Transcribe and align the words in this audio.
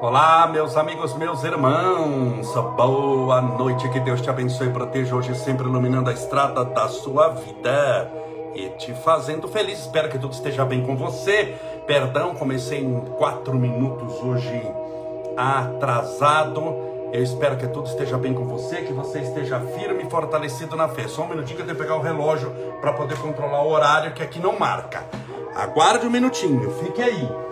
Olá, 0.00 0.46
meus 0.46 0.76
amigos, 0.76 1.14
meus 1.14 1.42
irmãos, 1.42 2.54
boa 2.76 3.40
noite, 3.40 3.88
que 3.88 3.98
Deus 3.98 4.20
te 4.20 4.28
abençoe 4.28 4.68
e 4.68 4.70
proteja 4.70 5.16
hoje, 5.16 5.34
sempre 5.34 5.66
iluminando 5.66 6.10
a 6.10 6.12
estrada 6.12 6.64
da 6.64 6.86
sua 6.88 7.28
vida 7.28 8.10
e 8.54 8.68
te 8.70 8.92
fazendo 8.92 9.48
feliz. 9.48 9.80
Espero 9.80 10.10
que 10.10 10.18
tudo 10.18 10.34
esteja 10.34 10.64
bem 10.64 10.84
com 10.84 10.96
você. 10.96 11.54
Perdão, 11.86 12.34
comecei 12.34 12.80
em 12.80 13.00
quatro 13.16 13.54
minutos 13.54 14.22
hoje 14.22 14.62
atrasado. 15.36 16.60
Eu 17.12 17.22
espero 17.22 17.56
que 17.56 17.66
tudo 17.68 17.86
esteja 17.88 18.18
bem 18.18 18.34
com 18.34 18.44
você, 18.44 18.82
que 18.82 18.92
você 18.92 19.20
esteja 19.20 19.58
firme 19.60 20.04
e 20.04 20.10
fortalecido 20.10 20.76
na 20.76 20.88
fé. 20.88 21.08
Só 21.08 21.22
um 21.22 21.28
minutinho 21.28 21.56
que 21.56 21.62
eu 21.62 21.66
tenho 21.66 21.78
que 21.78 21.82
pegar 21.82 21.96
o 21.96 22.02
relógio 22.02 22.50
para 22.80 22.92
poder 22.92 23.16
controlar 23.18 23.62
o 23.62 23.70
horário 23.70 24.12
que 24.12 24.22
aqui 24.22 24.38
não 24.38 24.58
marca. 24.58 25.04
Aguarde 25.54 26.06
um 26.06 26.10
minutinho, 26.10 26.70
fique 26.82 27.00
aí. 27.00 27.46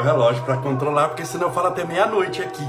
Eu 0.00 0.04
o 0.04 0.06
relógio 0.06 0.42
para 0.44 0.56
controlar, 0.56 1.08
porque 1.08 1.26
senão 1.26 1.52
fala 1.52 1.68
até 1.68 1.84
meia-noite 1.84 2.40
aqui. 2.40 2.66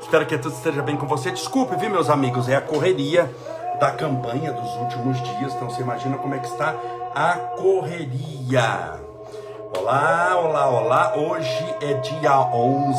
Espero 0.00 0.24
que 0.24 0.38
tudo 0.38 0.54
esteja 0.54 0.80
bem 0.80 0.96
com 0.96 1.06
você. 1.06 1.30
Desculpe, 1.30 1.76
viu, 1.76 1.90
meus 1.90 2.08
amigos? 2.08 2.48
É 2.48 2.56
a 2.56 2.62
correria 2.62 3.30
da 3.78 3.90
campanha 3.90 4.50
dos 4.54 4.74
últimos 4.76 5.20
dias. 5.20 5.52
Então 5.52 5.68
você 5.68 5.82
imagina 5.82 6.16
como 6.16 6.34
é 6.34 6.38
que 6.38 6.46
está 6.46 6.74
a 7.14 7.32
correria. 7.58 8.94
Olá, 9.78 10.34
olá, 10.42 10.68
olá. 10.70 11.14
Hoje 11.14 11.76
é 11.82 11.92
dia 11.94 12.40
11 12.40 12.98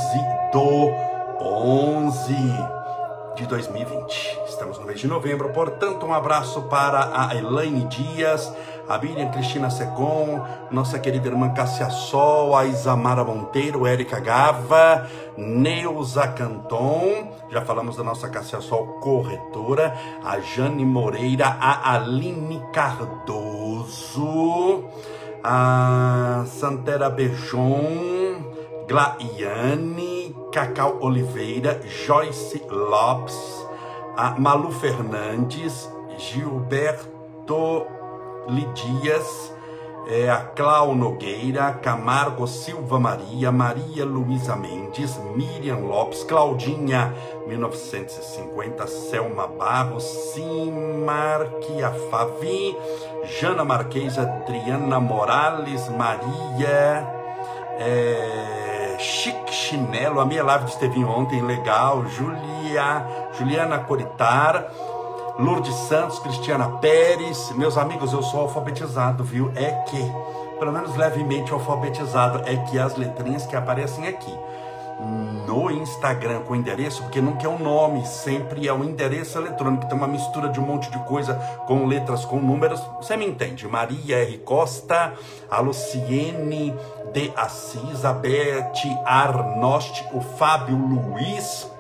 do 0.53 0.93
11 1.41 2.35
de 3.35 3.47
2020. 3.47 4.39
Estamos 4.47 4.77
no 4.77 4.85
mês 4.85 4.99
de 4.99 5.07
novembro, 5.07 5.49
portanto, 5.49 6.05
um 6.05 6.13
abraço 6.13 6.61
para 6.63 7.09
a 7.11 7.35
Elaine 7.35 7.85
Dias, 7.85 8.53
a 8.89 8.97
Miriam 8.97 9.29
Cristina 9.29 9.69
Secom, 9.69 10.43
nossa 10.71 10.97
querida 10.97 11.27
irmã 11.27 11.53
Cássia 11.53 11.91
Sol, 11.91 12.55
a 12.55 12.65
Isamara 12.65 13.23
Monteiro, 13.23 13.85
Érica 13.85 14.19
Gava, 14.19 15.07
Neuza 15.37 16.27
Canton, 16.29 17.31
já 17.51 17.61
falamos 17.61 17.97
da 17.97 18.03
nossa 18.03 18.27
Cássia 18.27 18.59
Sol 18.61 18.99
corretora, 18.99 19.93
a 20.25 20.39
Jane 20.39 20.83
Moreira, 20.83 21.55
a 21.61 21.93
Aline 21.93 22.63
Cardoso, 22.73 23.25
a 25.43 26.45
Santera 26.47 27.11
Bejon, 27.11 28.43
Glaiane, 28.87 30.35
Cacau 30.51 30.97
Oliveira, 31.01 31.79
Joyce 31.85 32.59
Lopes, 32.67 33.67
a 34.17 34.31
Malu 34.31 34.71
Fernandes, 34.71 35.87
Gilberto 36.17 37.98
Lidias, 38.49 39.53
é, 40.07 40.29
a 40.29 40.37
Clau 40.37 40.95
Nogueira, 40.95 41.71
Camargo 41.73 42.47
Silva 42.47 42.99
Maria, 42.99 43.51
Maria 43.51 44.03
Luísa 44.05 44.55
Mendes, 44.55 45.17
Miriam 45.35 45.77
Lopes, 45.79 46.23
Claudinha 46.23 47.13
1950, 47.47 48.87
Selma 48.87 49.45
Barros, 49.47 50.03
Simarquia 50.03 51.91
Favi, 52.09 52.75
Jana 53.39 53.63
Marquês, 53.63 54.17
Adriana 54.17 54.99
Morales, 54.99 55.87
Maria, 55.89 57.07
é, 57.77 58.97
Chique 58.99 59.53
Chinelo, 59.53 60.19
a 60.19 60.25
minha 60.25 60.43
live 60.43 60.65
Estevinho 60.65 61.07
ontem, 61.07 61.41
legal, 61.41 62.05
Julia, 62.07 63.05
Juliana 63.37 63.79
Coritar, 63.79 64.71
Lourdes 65.39 65.73
Santos, 65.87 66.19
Cristiana 66.19 66.67
Pérez. 66.79 67.51
Meus 67.55 67.77
amigos, 67.77 68.11
eu 68.11 68.21
sou 68.21 68.41
alfabetizado, 68.41 69.23
viu? 69.23 69.49
É 69.55 69.71
que, 69.71 70.11
pelo 70.59 70.73
menos 70.73 70.97
levemente 70.97 71.53
alfabetizado, 71.53 72.43
é 72.45 72.57
que 72.57 72.77
as 72.77 72.97
letrinhas 72.97 73.45
que 73.45 73.55
aparecem 73.55 74.05
aqui 74.05 74.37
no 75.47 75.71
Instagram 75.71 76.41
com 76.41 76.57
endereço, 76.57 77.01
porque 77.03 77.21
não 77.21 77.37
quer 77.37 77.47
um 77.47 77.57
nome, 77.57 78.05
sempre 78.05 78.67
é 78.67 78.73
um 78.73 78.83
endereço 78.83 79.37
eletrônico, 79.39 79.87
tem 79.87 79.97
uma 79.97 80.07
mistura 80.07 80.49
de 80.49 80.59
um 80.59 80.63
monte 80.63 80.91
de 80.91 80.99
coisa 81.05 81.35
com 81.65 81.85
letras, 81.85 82.25
com 82.25 82.37
números, 82.39 82.81
você 82.97 83.15
me 83.15 83.25
entende? 83.25 83.65
Maria 83.65 84.17
R. 84.17 84.39
Costa, 84.39 85.13
a 85.49 85.59
Luciene 85.61 86.75
de 87.13 87.31
Assis, 87.35 88.03
a 88.03 88.13
Arnost, 89.05 90.05
o 90.13 90.19
Fábio 90.19 90.75
Luiz, 90.75 91.71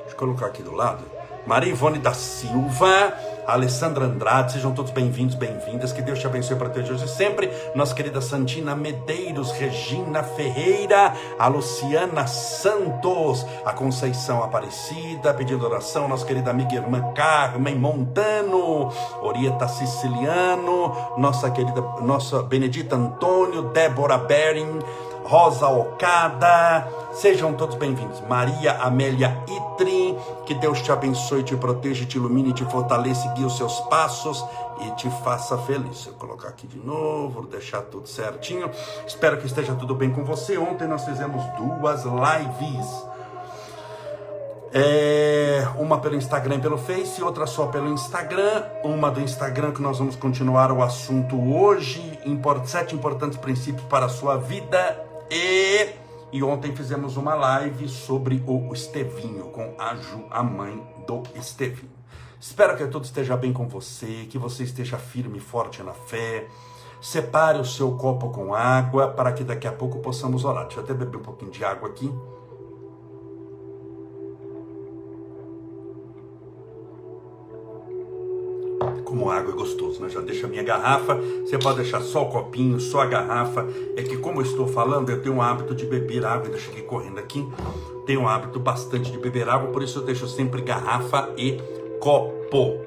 deixa 0.00 0.12
eu 0.12 0.16
colocar 0.16 0.46
aqui 0.46 0.62
do 0.62 0.72
lado, 0.72 1.13
Maria 1.46 1.70
Ivone 1.70 1.98
da 1.98 2.14
Silva, 2.14 3.12
Alessandra 3.46 4.06
Andrade, 4.06 4.52
sejam 4.52 4.72
todos 4.72 4.90
bem-vindos, 4.90 5.34
bem-vindas. 5.34 5.92
Que 5.92 6.00
Deus 6.00 6.18
te 6.18 6.26
abençoe 6.26 6.56
para 6.56 6.70
ter 6.70 6.90
hoje 6.90 7.06
sempre. 7.06 7.50
Nossa 7.74 7.94
querida 7.94 8.22
Santina 8.22 8.74
Medeiros, 8.74 9.52
Regina 9.52 10.22
Ferreira, 10.22 11.12
a 11.38 11.46
Luciana 11.46 12.26
Santos, 12.26 13.44
a 13.62 13.72
Conceição 13.74 14.42
Aparecida, 14.42 15.34
pedindo 15.34 15.66
oração, 15.66 16.08
nossa 16.08 16.24
querida 16.24 16.50
amiga 16.50 16.72
e 16.72 16.76
irmã 16.76 17.12
Carmen 17.14 17.76
Montano, 17.76 18.90
Orieta 19.20 19.68
Siciliano, 19.68 20.96
nossa 21.18 21.50
querida, 21.50 21.82
nossa 22.00 22.42
Benedita 22.42 22.96
Antônio, 22.96 23.64
Débora 23.64 24.16
Bering, 24.16 24.78
Rosa 25.24 25.66
Ocada, 25.68 26.86
sejam 27.14 27.54
todos 27.54 27.76
bem-vindos. 27.76 28.20
Maria 28.28 28.74
Amélia 28.82 29.42
Itri, 29.48 30.14
que 30.44 30.52
Deus 30.52 30.82
te 30.82 30.92
abençoe, 30.92 31.42
te 31.42 31.56
proteja, 31.56 32.04
te 32.04 32.18
ilumine, 32.18 32.52
te 32.52 32.62
fortaleça, 32.66 33.32
guie 33.32 33.42
os 33.42 33.56
seus 33.56 33.80
passos 33.88 34.44
e 34.82 34.90
te 34.96 35.08
faça 35.24 35.56
feliz. 35.56 36.04
Vou 36.04 36.14
colocar 36.16 36.48
aqui 36.48 36.66
de 36.66 36.76
novo, 36.76 37.40
vou 37.40 37.46
deixar 37.46 37.80
tudo 37.80 38.06
certinho. 38.06 38.70
Espero 39.06 39.38
que 39.38 39.46
esteja 39.46 39.74
tudo 39.74 39.94
bem 39.94 40.10
com 40.10 40.24
você. 40.24 40.58
Ontem 40.58 40.86
nós 40.86 41.06
fizemos 41.06 41.42
duas 41.56 42.04
lives. 42.04 43.06
É, 44.74 45.66
uma 45.78 46.00
pelo 46.00 46.16
Instagram 46.16 46.56
e 46.56 46.60
pelo 46.60 46.76
Face, 46.76 47.22
outra 47.22 47.46
só 47.46 47.68
pelo 47.68 47.88
Instagram. 47.88 48.62
Uma 48.82 49.10
do 49.10 49.22
Instagram 49.22 49.72
que 49.72 49.80
nós 49.80 49.98
vamos 49.98 50.16
continuar 50.16 50.70
o 50.70 50.82
assunto 50.82 51.40
hoje. 51.50 52.12
Sete 52.66 52.94
importantes 52.94 53.38
princípios 53.38 53.86
para 53.86 54.04
a 54.04 54.08
sua 54.10 54.36
vida 54.36 55.13
e, 55.30 55.88
e 56.32 56.42
ontem 56.42 56.74
fizemos 56.74 57.16
uma 57.16 57.34
live 57.34 57.88
sobre 57.88 58.42
o 58.46 58.72
Estevinho, 58.72 59.46
com 59.46 59.74
a 59.78 59.94
Ju, 59.96 60.26
a 60.30 60.42
mãe 60.42 60.82
do 61.06 61.22
Estevinho. 61.34 61.92
Espero 62.40 62.76
que 62.76 62.86
tudo 62.86 63.04
esteja 63.04 63.36
bem 63.36 63.52
com 63.52 63.66
você, 63.66 64.26
que 64.28 64.36
você 64.36 64.64
esteja 64.64 64.98
firme 64.98 65.38
e 65.38 65.40
forte 65.40 65.82
na 65.82 65.94
fé. 65.94 66.46
Separe 67.00 67.58
o 67.58 67.64
seu 67.64 67.92
copo 67.92 68.30
com 68.30 68.54
água 68.54 69.08
para 69.08 69.32
que 69.32 69.42
daqui 69.42 69.66
a 69.66 69.72
pouco 69.72 70.00
possamos 70.00 70.44
orar. 70.44 70.64
Deixa 70.64 70.80
eu 70.80 70.84
até 70.84 70.92
beber 70.92 71.18
um 71.18 71.22
pouquinho 71.22 71.50
de 71.50 71.64
água 71.64 71.88
aqui. 71.88 72.12
Como 79.14 79.30
água 79.30 79.52
é 79.52 79.56
gostoso, 79.56 80.02
né? 80.02 80.08
Já 80.08 80.20
deixa 80.20 80.46
a 80.46 80.50
minha 80.50 80.64
garrafa, 80.64 81.14
você 81.14 81.56
pode 81.56 81.76
deixar 81.76 82.00
só 82.00 82.24
o 82.24 82.28
copinho, 82.28 82.80
só 82.80 83.02
a 83.02 83.06
garrafa. 83.06 83.64
É 83.96 84.02
que 84.02 84.16
como 84.16 84.40
eu 84.40 84.44
estou 84.44 84.66
falando, 84.66 85.08
eu 85.08 85.22
tenho 85.22 85.36
o 85.36 85.40
hábito 85.40 85.72
de 85.72 85.86
beber 85.86 86.26
água, 86.26 86.46
ainda 86.46 86.58
cheguei 86.58 86.82
correndo 86.82 87.20
aqui. 87.20 87.46
Tenho 88.04 88.22
um 88.22 88.28
hábito 88.28 88.58
bastante 88.58 89.12
de 89.12 89.18
beber 89.18 89.48
água, 89.48 89.70
por 89.70 89.84
isso 89.84 90.00
eu 90.00 90.02
deixo 90.02 90.26
sempre 90.26 90.62
garrafa 90.62 91.32
e 91.38 91.58
copo. 92.00 92.80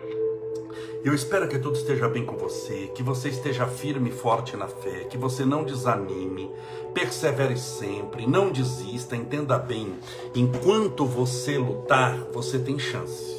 Eu 1.02 1.14
espero 1.14 1.48
que 1.48 1.58
tudo 1.58 1.78
esteja 1.78 2.10
bem 2.10 2.26
com 2.26 2.36
você, 2.36 2.92
que 2.94 3.02
você 3.02 3.30
esteja 3.30 3.66
firme 3.66 4.10
e 4.10 4.14
forte 4.14 4.58
na 4.58 4.68
fé, 4.68 5.06
que 5.06 5.18
você 5.18 5.46
não 5.46 5.64
desanime, 5.64 6.52
persevere 6.94 7.58
sempre, 7.58 8.28
não 8.28 8.52
desista, 8.52 9.16
entenda 9.16 9.58
bem. 9.58 9.94
Enquanto 10.36 11.06
você 11.06 11.58
lutar, 11.58 12.18
você 12.34 12.60
tem 12.60 12.78
chance. 12.78 13.37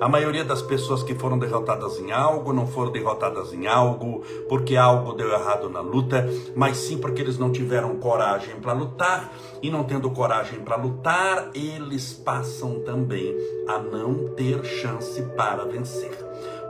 A 0.00 0.08
maioria 0.08 0.44
das 0.44 0.62
pessoas 0.62 1.02
que 1.02 1.14
foram 1.14 1.38
derrotadas 1.38 1.98
em 1.98 2.12
algo 2.12 2.52
não 2.52 2.66
foram 2.66 2.92
derrotadas 2.92 3.52
em 3.52 3.66
algo 3.66 4.22
porque 4.48 4.76
algo 4.76 5.12
deu 5.12 5.30
errado 5.32 5.68
na 5.68 5.80
luta, 5.80 6.28
mas 6.54 6.76
sim 6.76 6.98
porque 6.98 7.20
eles 7.20 7.38
não 7.38 7.50
tiveram 7.50 7.96
coragem 7.96 8.56
para 8.56 8.72
lutar 8.72 9.32
e 9.62 9.70
não 9.70 9.84
tendo 9.84 10.10
coragem 10.10 10.60
para 10.60 10.76
lutar, 10.76 11.50
eles 11.54 12.12
passam 12.12 12.80
também 12.80 13.34
a 13.66 13.78
não 13.78 14.28
ter 14.34 14.64
chance 14.64 15.20
para 15.36 15.64
vencer. 15.64 16.16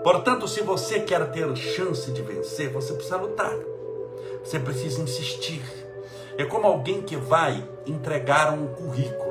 Portanto, 0.03 0.49
se 0.49 0.63
você 0.63 1.01
quer 1.01 1.31
ter 1.31 1.55
chance 1.57 2.11
de 2.11 2.23
vencer, 2.23 2.73
você 2.73 2.93
precisa 2.93 3.17
lutar. 3.17 3.55
Você 4.43 4.59
precisa 4.59 5.03
insistir. 5.03 5.63
É 6.39 6.45
como 6.45 6.67
alguém 6.67 7.03
que 7.03 7.17
vai 7.17 7.63
entregar 7.87 8.55
um 8.55 8.69
currículo 8.69 9.28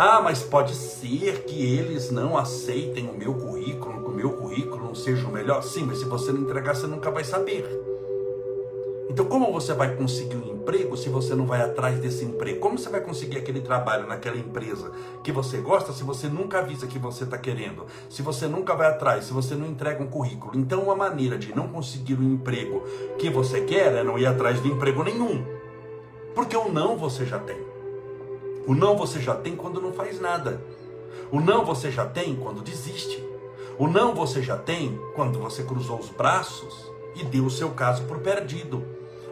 Ah, 0.00 0.20
mas 0.22 0.44
pode 0.44 0.76
ser 0.76 1.42
que 1.42 1.60
eles 1.60 2.12
não 2.12 2.38
aceitem 2.38 3.10
o 3.10 3.18
meu 3.18 3.34
currículo, 3.34 4.04
que 4.04 4.08
o 4.08 4.14
meu 4.14 4.30
currículo 4.30 4.84
não 4.84 4.94
seja 4.94 5.26
o 5.26 5.32
melhor. 5.32 5.60
Sim, 5.64 5.86
mas 5.86 5.98
se 5.98 6.04
você 6.04 6.30
não 6.30 6.42
entregar, 6.42 6.76
você 6.76 6.86
nunca 6.86 7.10
vai 7.10 7.24
saber. 7.24 7.66
Então, 9.10 9.26
como 9.26 9.50
você 9.50 9.74
vai 9.74 9.96
conseguir 9.96 10.36
um 10.36 10.54
emprego 10.54 10.96
se 10.96 11.08
você 11.08 11.34
não 11.34 11.46
vai 11.46 11.62
atrás 11.62 11.98
desse 11.98 12.24
emprego? 12.24 12.60
Como 12.60 12.78
você 12.78 12.88
vai 12.88 13.00
conseguir 13.00 13.38
aquele 13.38 13.60
trabalho 13.60 14.06
naquela 14.06 14.36
empresa 14.36 14.92
que 15.24 15.32
você 15.32 15.56
gosta 15.56 15.92
se 15.92 16.04
você 16.04 16.28
nunca 16.28 16.60
avisa 16.60 16.86
que 16.86 16.96
você 16.96 17.24
está 17.24 17.36
querendo? 17.36 17.84
Se 18.08 18.22
você 18.22 18.46
nunca 18.46 18.76
vai 18.76 18.86
atrás, 18.86 19.24
se 19.24 19.32
você 19.32 19.56
não 19.56 19.66
entrega 19.66 20.00
um 20.00 20.06
currículo? 20.06 20.56
Então, 20.56 20.84
uma 20.84 20.94
maneira 20.94 21.36
de 21.36 21.52
não 21.52 21.66
conseguir 21.66 22.14
o 22.14 22.20
um 22.20 22.34
emprego 22.34 22.84
que 23.18 23.28
você 23.28 23.62
quer 23.62 23.92
é 23.96 24.04
não 24.04 24.16
ir 24.16 24.26
atrás 24.26 24.62
de 24.62 24.68
emprego 24.68 25.02
nenhum. 25.02 25.44
Porque 26.36 26.56
o 26.56 26.68
não 26.72 26.96
você 26.96 27.26
já 27.26 27.40
tem. 27.40 27.67
O 28.68 28.74
não 28.74 28.94
você 28.94 29.18
já 29.18 29.34
tem 29.34 29.56
quando 29.56 29.80
não 29.80 29.94
faz 29.94 30.20
nada. 30.20 30.60
O 31.32 31.40
não 31.40 31.64
você 31.64 31.90
já 31.90 32.04
tem 32.04 32.36
quando 32.36 32.60
desiste. 32.60 33.26
O 33.78 33.88
não 33.88 34.14
você 34.14 34.42
já 34.42 34.58
tem 34.58 35.00
quando 35.16 35.38
você 35.38 35.62
cruzou 35.62 35.98
os 35.98 36.10
braços 36.10 36.92
e 37.16 37.24
deu 37.24 37.46
o 37.46 37.50
seu 37.50 37.70
caso 37.70 38.04
por 38.04 38.18
perdido. 38.18 38.84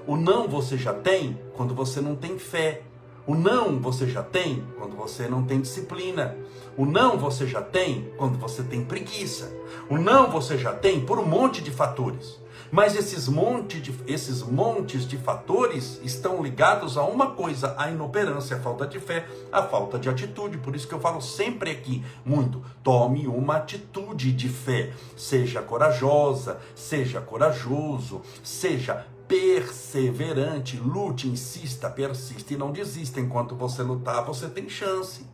O 0.06 0.16
não 0.16 0.48
você 0.48 0.78
já 0.78 0.94
tem 0.94 1.38
quando 1.54 1.74
você 1.74 2.00
não 2.00 2.16
tem 2.16 2.38
fé. 2.38 2.80
O 3.26 3.34
não 3.34 3.78
você 3.78 4.06
já 4.06 4.22
tem 4.22 4.64
quando 4.78 4.96
você 4.96 5.28
não 5.28 5.44
tem 5.44 5.60
disciplina. 5.60 6.34
O 6.74 6.86
não 6.86 7.18
você 7.18 7.46
já 7.46 7.60
tem 7.60 8.10
quando 8.16 8.38
você 8.38 8.62
tem 8.62 8.86
preguiça. 8.86 9.54
O 9.90 9.98
não 9.98 10.30
você 10.30 10.56
já 10.56 10.72
tem 10.72 11.04
por 11.04 11.18
um 11.18 11.26
monte 11.26 11.60
de 11.60 11.70
fatores. 11.70 12.40
Mas 12.70 12.96
esses, 12.96 13.28
monte 13.28 13.80
de, 13.80 13.94
esses 14.06 14.42
montes 14.42 15.06
de 15.06 15.16
fatores 15.16 16.00
estão 16.02 16.42
ligados 16.42 16.96
a 16.96 17.02
uma 17.02 17.30
coisa: 17.30 17.74
a 17.78 17.90
inoperância, 17.90 18.56
a 18.56 18.60
falta 18.60 18.86
de 18.86 18.98
fé, 18.98 19.26
a 19.52 19.62
falta 19.62 19.98
de 19.98 20.08
atitude. 20.08 20.58
Por 20.58 20.74
isso 20.74 20.88
que 20.88 20.94
eu 20.94 21.00
falo 21.00 21.20
sempre 21.20 21.70
aqui 21.70 22.04
muito: 22.24 22.62
tome 22.82 23.26
uma 23.26 23.56
atitude 23.56 24.32
de 24.32 24.48
fé. 24.48 24.92
Seja 25.16 25.62
corajosa, 25.62 26.58
seja 26.74 27.20
corajoso, 27.20 28.22
seja 28.42 29.06
perseverante, 29.28 30.76
lute, 30.76 31.26
insista, 31.28 31.90
persista 31.90 32.54
e 32.54 32.56
não 32.56 32.70
desista. 32.70 33.20
Enquanto 33.20 33.56
você 33.56 33.82
lutar, 33.82 34.24
você 34.24 34.48
tem 34.48 34.68
chance. 34.68 35.26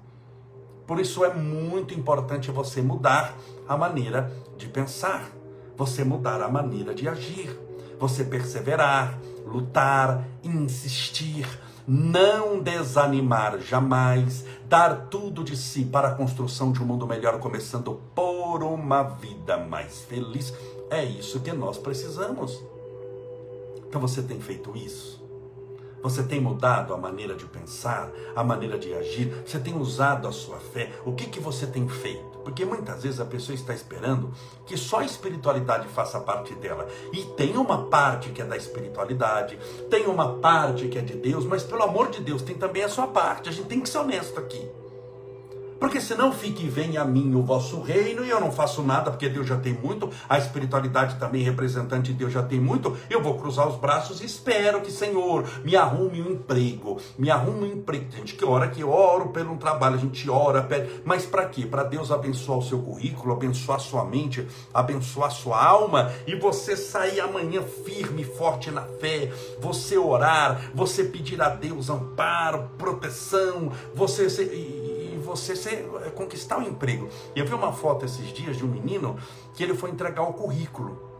Por 0.87 1.00
isso 1.00 1.25
é 1.25 1.32
muito 1.32 1.94
importante 1.94 2.50
você 2.50 2.82
mudar 2.82 3.37
a 3.69 3.76
maneira 3.76 4.32
de 4.56 4.69
pensar, 4.69 5.31
você 5.84 6.05
mudar 6.05 6.40
a 6.40 6.49
maneira 6.49 6.94
de 6.94 7.08
agir, 7.08 7.58
você 7.99 8.23
perseverar, 8.23 9.19
lutar, 9.44 10.25
insistir, 10.44 11.44
não 11.88 12.62
desanimar 12.62 13.58
jamais, 13.58 14.44
dar 14.69 15.08
tudo 15.08 15.43
de 15.43 15.56
si 15.56 15.84
para 15.84 16.08
a 16.08 16.14
construção 16.14 16.70
de 16.70 16.81
um 16.81 16.87
mundo 16.87 17.05
melhor, 17.05 17.40
começando 17.40 18.00
por 18.14 18.62
uma 18.62 19.02
vida 19.02 19.56
mais 19.56 20.02
feliz. 20.02 20.55
É 20.88 21.05
isso 21.05 21.40
que 21.40 21.52
nós 21.52 21.79
precisamos. 21.79 22.62
Então 23.88 24.00
você 24.00 24.23
tem 24.23 24.40
feito 24.40 24.76
isso? 24.76 25.20
Você 26.00 26.23
tem 26.23 26.40
mudado 26.40 26.94
a 26.94 26.96
maneira 26.96 27.35
de 27.35 27.44
pensar, 27.46 28.08
a 28.37 28.44
maneira 28.44 28.78
de 28.78 28.94
agir? 28.94 29.43
Você 29.44 29.58
tem 29.58 29.76
usado 29.76 30.28
a 30.28 30.32
sua 30.32 30.61
fé? 30.61 30.93
O 31.05 31.12
que, 31.12 31.26
que 31.26 31.40
você 31.40 31.67
tem 31.67 31.88
feito? 31.88 32.31
Porque 32.42 32.64
muitas 32.64 33.02
vezes 33.02 33.20
a 33.20 33.24
pessoa 33.24 33.54
está 33.54 33.74
esperando 33.74 34.32
que 34.66 34.76
só 34.76 34.98
a 34.98 35.04
espiritualidade 35.04 35.88
faça 35.88 36.20
parte 36.20 36.54
dela. 36.54 36.86
E 37.12 37.24
tem 37.36 37.56
uma 37.56 37.86
parte 37.86 38.30
que 38.30 38.42
é 38.42 38.44
da 38.44 38.56
espiritualidade, 38.56 39.58
tem 39.90 40.06
uma 40.06 40.34
parte 40.38 40.88
que 40.88 40.98
é 40.98 41.02
de 41.02 41.14
Deus, 41.14 41.44
mas 41.44 41.62
pelo 41.62 41.82
amor 41.82 42.10
de 42.10 42.20
Deus, 42.20 42.42
tem 42.42 42.56
também 42.56 42.82
a 42.82 42.88
sua 42.88 43.06
parte. 43.06 43.48
A 43.48 43.52
gente 43.52 43.68
tem 43.68 43.80
que 43.80 43.88
ser 43.88 43.98
honesto 43.98 44.38
aqui. 44.38 44.81
Porque 45.82 46.00
senão 46.00 46.31
fique 46.31 46.69
venha 46.69 47.02
a 47.02 47.05
mim 47.05 47.34
o 47.34 47.43
vosso 47.43 47.82
reino 47.82 48.25
e 48.25 48.31
eu 48.31 48.40
não 48.40 48.52
faço 48.52 48.84
nada 48.84 49.11
porque 49.11 49.29
Deus 49.29 49.49
já 49.49 49.56
tem 49.56 49.73
muito, 49.73 50.08
a 50.29 50.38
espiritualidade 50.38 51.17
também 51.17 51.43
representante 51.43 52.12
de 52.12 52.19
Deus 52.19 52.32
já 52.32 52.40
tem 52.40 52.61
muito, 52.61 52.96
eu 53.11 53.20
vou 53.20 53.37
cruzar 53.37 53.67
os 53.67 53.75
braços 53.75 54.20
e 54.20 54.25
espero 54.25 54.81
que, 54.81 54.93
Senhor, 54.93 55.44
me 55.64 55.75
arrume 55.75 56.23
um 56.23 56.34
emprego, 56.34 57.00
me 57.19 57.32
arrume 57.32 57.64
um 57.64 57.73
emprego. 57.73 58.12
Gente, 58.12 58.37
que 58.37 58.44
hora 58.44 58.69
que 58.69 58.84
oro 58.84 59.31
pelo 59.31 59.55
um 59.55 59.56
trabalho, 59.56 59.96
a 59.96 59.99
gente 59.99 60.31
ora, 60.31 60.62
pede, 60.62 61.02
mas 61.05 61.26
para 61.26 61.46
quê? 61.46 61.67
Para 61.67 61.82
Deus 61.82 62.12
abençoar 62.12 62.58
o 62.58 62.62
seu 62.62 62.78
currículo, 62.78 63.35
abençoar 63.35 63.78
a 63.78 63.82
sua 63.82 64.05
mente, 64.05 64.46
abençoar 64.73 65.31
a 65.31 65.32
sua 65.32 65.61
alma 65.61 66.12
e 66.28 66.37
você 66.37 66.76
sair 66.76 67.19
amanhã 67.19 67.61
firme, 67.85 68.23
forte 68.23 68.70
na 68.70 68.82
fé, 68.82 69.32
você 69.61 69.99
orar, 69.99 70.70
você 70.73 71.02
pedir 71.02 71.43
a 71.43 71.49
Deus 71.49 71.90
amparo, 71.90 72.70
proteção, 72.78 73.73
você 73.96 74.31
ser 74.31 74.81
você 75.37 75.87
eh, 76.05 76.11
conquistar 76.11 76.58
um 76.58 76.62
emprego. 76.62 77.08
Eu 77.34 77.46
vi 77.46 77.55
uma 77.55 77.73
foto 77.73 78.05
esses 78.05 78.32
dias 78.32 78.56
de 78.56 78.64
um 78.64 78.69
menino 78.69 79.17
que 79.55 79.62
ele 79.62 79.75
foi 79.75 79.90
entregar 79.90 80.23
o 80.23 80.32
currículo. 80.32 81.11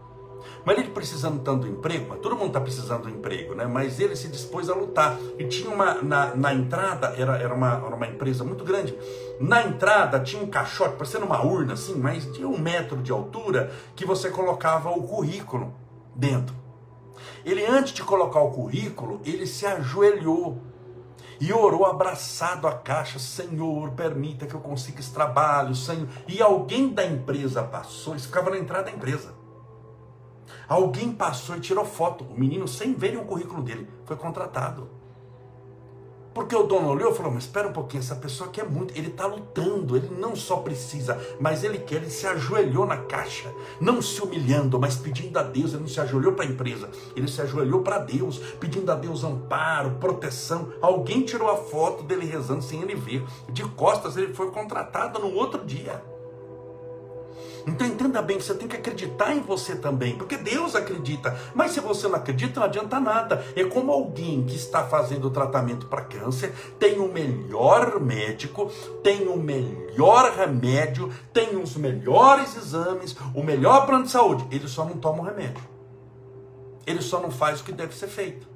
Mas 0.65 0.77
ele 0.77 0.89
precisando 0.89 1.41
tanto 1.41 1.61
do 1.61 1.67
emprego, 1.67 2.15
todo 2.17 2.35
mundo 2.35 2.47
está 2.47 2.61
precisando 2.61 3.03
do 3.03 3.09
emprego, 3.09 3.53
né? 3.53 3.65
Mas 3.65 3.99
ele 3.99 4.15
se 4.15 4.27
dispôs 4.27 4.69
a 4.69 4.75
lutar. 4.75 5.17
E 5.37 5.45
tinha 5.45 5.69
uma, 5.69 5.95
na, 6.01 6.35
na 6.35 6.53
entrada, 6.53 7.13
era, 7.17 7.37
era, 7.37 7.53
uma, 7.53 7.73
era 7.73 7.95
uma 7.95 8.07
empresa 8.07 8.43
muito 8.43 8.63
grande. 8.63 8.97
Na 9.39 9.63
entrada 9.63 10.19
tinha 10.19 10.41
um 10.41 10.47
caixote, 10.47 10.95
parecendo 10.95 11.25
uma 11.25 11.45
urna 11.45 11.73
assim, 11.73 11.95
mas 11.95 12.31
de 12.31 12.45
um 12.45 12.57
metro 12.57 13.01
de 13.01 13.11
altura, 13.11 13.71
que 13.95 14.05
você 14.05 14.29
colocava 14.29 14.89
o 14.89 15.03
currículo 15.03 15.73
dentro. 16.15 16.55
Ele, 17.45 17.65
antes 17.65 17.93
de 17.93 18.03
colocar 18.03 18.39
o 18.39 18.51
currículo, 18.51 19.21
ele 19.25 19.45
se 19.45 19.65
ajoelhou 19.65 20.61
e 21.43 21.51
orou 21.51 21.85
abraçado 21.85 22.67
à 22.67 22.71
caixa: 22.71 23.19
Senhor, 23.19 23.91
permita 23.91 24.45
que 24.45 24.53
eu 24.53 24.61
consiga 24.61 25.01
esse 25.01 25.13
trabalho, 25.13 25.75
Senhor. 25.75 26.07
E 26.25 26.41
alguém 26.41 26.87
da 26.87 27.05
empresa 27.05 27.61
passou, 27.61 28.15
isso 28.15 28.27
ficava 28.27 28.49
na 28.49 28.57
entrada 28.57 28.85
da 28.85 28.91
empresa. 28.91 29.33
Alguém 30.69 31.11
passou 31.11 31.57
e 31.57 31.59
tirou 31.59 31.83
foto. 31.83 32.23
O 32.23 32.39
menino, 32.39 32.65
sem 32.65 32.93
ver 32.93 33.17
o 33.17 33.25
currículo 33.25 33.61
dele, 33.61 33.89
foi 34.05 34.15
contratado. 34.15 34.89
Porque 36.33 36.55
o 36.55 36.63
dono 36.63 36.89
olhou 36.89 37.11
e 37.11 37.15
falou: 37.15 37.31
Mas 37.31 37.43
espera 37.43 37.67
um 37.67 37.73
pouquinho, 37.73 38.01
essa 38.01 38.15
pessoa 38.15 38.49
quer 38.49 38.67
muito. 38.67 38.97
Ele 38.97 39.09
está 39.09 39.25
lutando, 39.25 39.95
ele 39.95 40.09
não 40.17 40.35
só 40.35 40.57
precisa, 40.57 41.19
mas 41.39 41.63
ele 41.63 41.77
quer. 41.77 41.97
Ele 41.97 42.09
se 42.09 42.25
ajoelhou 42.25 42.85
na 42.85 42.97
caixa, 42.97 43.53
não 43.79 44.01
se 44.01 44.21
humilhando, 44.21 44.79
mas 44.79 44.95
pedindo 44.95 45.37
a 45.37 45.43
Deus. 45.43 45.73
Ele 45.73 45.81
não 45.81 45.87
se 45.87 46.01
ajoelhou 46.01 46.33
para 46.33 46.45
a 46.45 46.47
empresa, 46.47 46.89
ele 47.15 47.27
se 47.27 47.41
ajoelhou 47.41 47.81
para 47.81 47.99
Deus, 47.99 48.39
pedindo 48.59 48.91
a 48.91 48.95
Deus 48.95 49.23
amparo, 49.23 49.97
proteção. 49.99 50.73
Alguém 50.81 51.21
tirou 51.23 51.49
a 51.49 51.57
foto 51.57 52.03
dele 52.03 52.25
rezando 52.25 52.63
sem 52.63 52.81
ele 52.81 52.95
ver. 52.95 53.23
De 53.49 53.63
costas, 53.63 54.17
ele 54.17 54.33
foi 54.33 54.49
contratado 54.51 55.19
no 55.19 55.33
outro 55.35 55.63
dia. 55.63 56.12
Então 57.65 57.87
entenda 57.87 58.21
bem 58.21 58.37
que 58.37 58.43
você 58.43 58.53
tem 58.53 58.67
que 58.67 58.75
acreditar 58.75 59.33
em 59.33 59.41
você 59.41 59.75
também, 59.75 60.17
porque 60.17 60.37
Deus 60.37 60.75
acredita. 60.75 61.37
Mas 61.53 61.71
se 61.71 61.79
você 61.79 62.07
não 62.07 62.15
acredita, 62.15 62.59
não 62.59 62.67
adianta 62.67 62.99
nada. 62.99 63.45
É 63.55 63.63
como 63.63 63.91
alguém 63.91 64.43
que 64.43 64.55
está 64.55 64.83
fazendo 64.83 65.29
tratamento 65.29 65.87
para 65.87 66.01
câncer, 66.01 66.53
tem 66.77 66.99
o 66.99 67.11
melhor 67.11 67.99
médico, 67.99 68.71
tem 69.01 69.27
o 69.27 69.37
melhor 69.37 70.31
remédio, 70.33 71.11
tem 71.31 71.55
os 71.55 71.75
melhores 71.77 72.55
exames, 72.57 73.15
o 73.33 73.43
melhor 73.43 73.85
plano 73.85 74.03
de 74.03 74.11
saúde. 74.11 74.45
Ele 74.51 74.67
só 74.67 74.83
não 74.83 74.97
toma 74.97 75.21
o 75.21 75.25
remédio. 75.25 75.63
Ele 76.85 77.01
só 77.01 77.21
não 77.21 77.31
faz 77.31 77.61
o 77.61 77.63
que 77.63 77.71
deve 77.71 77.95
ser 77.95 78.07
feito. 78.07 78.47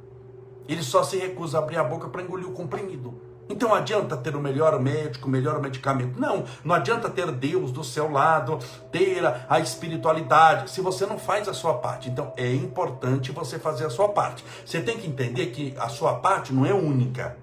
Ele 0.68 0.84
só 0.84 1.02
se 1.02 1.18
recusa 1.18 1.58
a 1.58 1.62
abrir 1.62 1.78
a 1.78 1.84
boca 1.84 2.10
para 2.10 2.22
engolir 2.22 2.48
o 2.48 2.52
comprimido. 2.52 3.27
Então 3.50 3.74
adianta 3.74 4.18
ter 4.18 4.36
o 4.36 4.42
melhor 4.42 4.80
médico, 4.80 5.28
o 5.28 5.32
melhor 5.32 5.62
medicamento. 5.62 6.20
Não, 6.20 6.44
não 6.64 6.76
adianta 6.76 7.10
ter 7.10 7.32
Deus 7.32 7.72
do 7.72 7.84
seu 7.84 8.12
lado, 8.12 8.60
ter 8.92 9.22
a 9.50 9.60
espiritualidade, 9.60 10.70
se 10.70 10.82
você 10.82 11.06
não 11.06 11.18
faz 11.18 11.48
a 11.48 11.54
sua 11.54 11.76
parte. 11.76 12.10
Então 12.10 12.34
é 12.36 12.54
importante 12.54 13.32
você 13.32 13.58
fazer 13.58 13.86
a 13.86 13.90
sua 13.90 14.10
parte. 14.10 14.44
Você 14.66 14.82
tem 14.82 14.98
que 14.98 15.08
entender 15.08 15.48
que 15.48 15.74
a 15.78 15.88
sua 15.88 16.16
parte 16.16 16.54
não 16.54 16.66
é 16.66 16.74
única. 16.74 17.38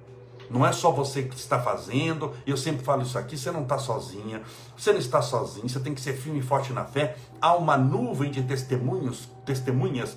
Não 0.50 0.64
é 0.64 0.72
só 0.72 0.90
você 0.92 1.22
que 1.22 1.34
está 1.34 1.58
fazendo, 1.58 2.32
eu 2.46 2.56
sempre 2.56 2.84
falo 2.84 3.02
isso 3.02 3.18
aqui, 3.18 3.36
você 3.36 3.50
não 3.50 3.62
está 3.62 3.78
sozinha, 3.78 4.42
você 4.76 4.92
não 4.92 4.98
está 4.98 5.22
sozinho, 5.22 5.68
você 5.68 5.80
tem 5.80 5.94
que 5.94 6.00
ser 6.00 6.12
firme 6.12 6.40
e 6.40 6.42
forte 6.42 6.72
na 6.72 6.84
fé. 6.84 7.16
Há 7.40 7.56
uma 7.56 7.76
nuvem 7.78 8.30
de 8.30 8.42
testemunhos, 8.42 9.28
testemunhas, 9.44 10.16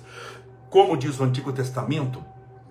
como 0.68 0.96
diz 0.96 1.18
o 1.18 1.24
Antigo 1.24 1.52
Testamento, 1.52 2.22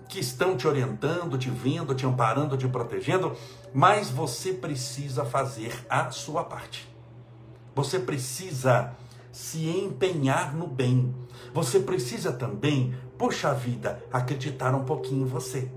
que 0.08 0.18
estão 0.18 0.56
te 0.56 0.66
orientando, 0.66 1.36
te 1.36 1.50
vendo, 1.50 1.94
te 1.94 2.06
amparando, 2.06 2.56
te 2.56 2.66
protegendo, 2.66 3.36
mas 3.72 4.10
você 4.10 4.52
precisa 4.52 5.24
fazer 5.24 5.84
a 5.88 6.10
sua 6.10 6.44
parte. 6.44 6.88
Você 7.74 7.98
precisa 7.98 8.96
se 9.30 9.68
empenhar 9.68 10.54
no 10.54 10.66
bem. 10.66 11.14
Você 11.52 11.78
precisa 11.80 12.32
também, 12.32 12.94
poxa 13.16 13.52
vida, 13.52 14.02
acreditar 14.12 14.74
um 14.74 14.84
pouquinho 14.84 15.22
em 15.22 15.28
você. 15.28 15.70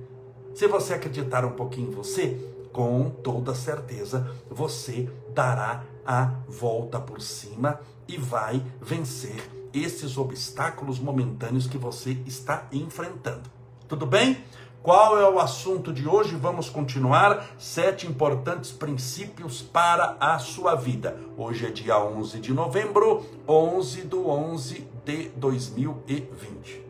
Se 0.56 0.68
você 0.68 0.94
acreditar 0.94 1.46
um 1.46 1.52
pouquinho 1.52 1.90
em 1.90 1.96
você, 1.96 2.40
com 2.72 3.10
toda 3.10 3.54
certeza 3.54 4.34
você 4.50 5.10
dará 5.34 5.84
a 6.06 6.34
volta 6.48 7.00
por 7.00 7.22
cima 7.22 7.80
e 8.08 8.18
vai 8.18 8.64
vencer 8.82 9.36
esses 9.74 10.18
obstáculos 10.18 11.00
momentâneos 11.00 11.68
que 11.68 11.78
você 11.78 12.18
está 12.26 12.68
enfrentando. 12.72 13.61
Tudo 13.92 14.06
bem? 14.06 14.38
Qual 14.82 15.20
é 15.20 15.30
o 15.30 15.38
assunto 15.38 15.92
de 15.92 16.08
hoje? 16.08 16.34
Vamos 16.38 16.70
continuar. 16.70 17.46
Sete 17.60 18.08
importantes 18.08 18.72
princípios 18.72 19.62
para 19.62 20.16
a 20.18 20.40
sua 20.40 20.76
vida. 20.76 21.20
Hoje 21.38 21.66
é 21.66 21.70
dia 21.70 22.00
11 22.02 22.40
de 22.40 22.54
novembro, 22.54 23.26
11 23.46 24.04
do 24.04 24.30
11 24.30 24.88
de 25.04 25.28
2020. 25.36 26.86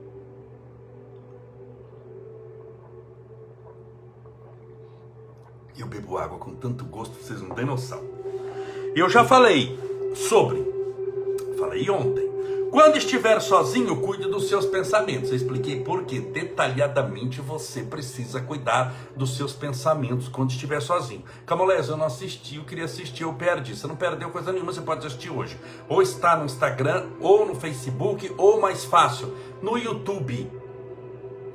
Eu 5.75 5.87
bebo 5.87 6.19
água 6.19 6.37
com 6.37 6.53
tanto 6.53 6.85
gosto, 6.85 7.15
vocês 7.15 7.41
não 7.41 7.55
têm 7.55 7.65
noção. 7.65 8.03
Eu 8.95 9.09
já 9.09 9.25
falei 9.25 9.75
sobre, 10.13 10.63
falei 11.57 11.89
ontem, 11.89 12.30
quando 12.71 12.95
estiver 12.95 13.41
sozinho, 13.41 13.97
cuide 13.97 14.29
dos 14.29 14.47
seus 14.47 14.65
pensamentos. 14.65 15.29
Eu 15.29 15.35
expliquei 15.35 15.83
por 15.83 16.05
que 16.05 16.21
detalhadamente 16.21 17.41
você 17.41 17.83
precisa 17.83 18.39
cuidar 18.39 18.93
dos 19.13 19.35
seus 19.35 19.51
pensamentos 19.51 20.29
quando 20.29 20.51
estiver 20.51 20.81
sozinho. 20.81 21.21
Camolés, 21.45 21.89
eu 21.89 21.97
não 21.97 22.05
assisti, 22.05 22.55
eu 22.55 22.63
queria 22.63 22.85
assistir, 22.85 23.23
eu 23.23 23.33
perdi. 23.33 23.75
Você 23.75 23.85
não 23.87 23.97
perdeu 23.97 24.29
coisa 24.29 24.53
nenhuma, 24.53 24.71
você 24.71 24.79
pode 24.79 25.05
assistir 25.05 25.29
hoje. 25.29 25.59
Ou 25.89 26.01
está 26.01 26.37
no 26.37 26.45
Instagram, 26.45 27.07
ou 27.19 27.45
no 27.45 27.55
Facebook, 27.55 28.33
ou 28.37 28.61
mais 28.61 28.85
fácil, 28.85 29.35
no 29.61 29.77
YouTube. 29.77 30.49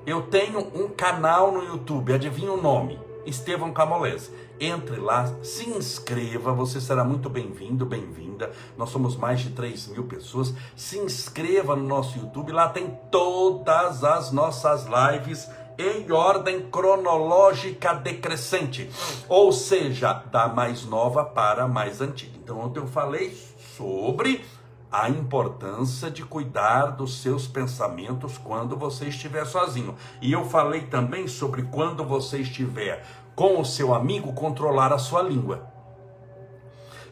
Eu 0.07 0.21
tenho 0.21 0.59
um 0.75 0.91
canal 0.91 1.51
no 1.51 1.65
YouTube, 1.65 2.13
adivinha 2.13 2.53
o 2.53 2.61
nome? 2.61 3.01
Estevão 3.25 3.73
Camolese. 3.73 4.31
Entre 4.59 4.97
lá, 4.97 5.31
se 5.43 5.69
inscreva, 5.69 6.51
você 6.51 6.81
será 6.81 7.05
muito 7.05 7.29
bem-vindo, 7.29 7.85
bem-vinda. 7.85 8.51
Nós 8.75 8.89
somos 8.89 9.15
mais 9.15 9.41
de 9.41 9.51
3 9.51 9.89
mil 9.89 10.05
pessoas. 10.05 10.55
Se 10.75 10.99
inscreva 10.99 11.77
no 11.77 11.87
nosso 11.87 12.19
YouTube, 12.19 12.53
lá 12.53 12.71
tem 12.71 12.99
todas 13.11 14.03
as 14.03 14.33
nossas 14.33 14.87
lives 14.87 15.47
em 15.79 16.11
ordem 16.11 16.71
cronológica 16.71 17.93
decrescente, 17.93 18.91
ou 19.29 19.53
seja, 19.53 20.15
da 20.33 20.49
mais 20.49 20.87
nova 20.87 21.23
para 21.23 21.65
a 21.65 21.69
mais 21.69 22.01
antiga. 22.01 22.39
Então, 22.43 22.59
ontem 22.59 22.81
eu 22.81 22.87
falei 22.87 23.37
sobre 23.77 24.43
a 24.91 25.11
importância 25.11 26.11
de 26.11 26.25
cuidar 26.25 26.93
dos 26.93 27.21
seus 27.21 27.47
pensamentos 27.47 28.39
quando 28.39 28.75
você 28.75 29.07
estiver 29.07 29.45
sozinho. 29.45 29.95
E 30.23 30.33
eu 30.33 30.47
falei 30.47 30.83
também 30.87 31.29
sobre 31.29 31.63
quando 31.65 32.03
você 32.03 32.39
estiver 32.39 33.05
com 33.37 33.61
o 33.61 33.65
seu 33.65 33.95
amigo 33.95 34.33
controlar 34.33 34.95
a 34.95 34.99
sua 34.99 35.23
língua. 35.23 35.71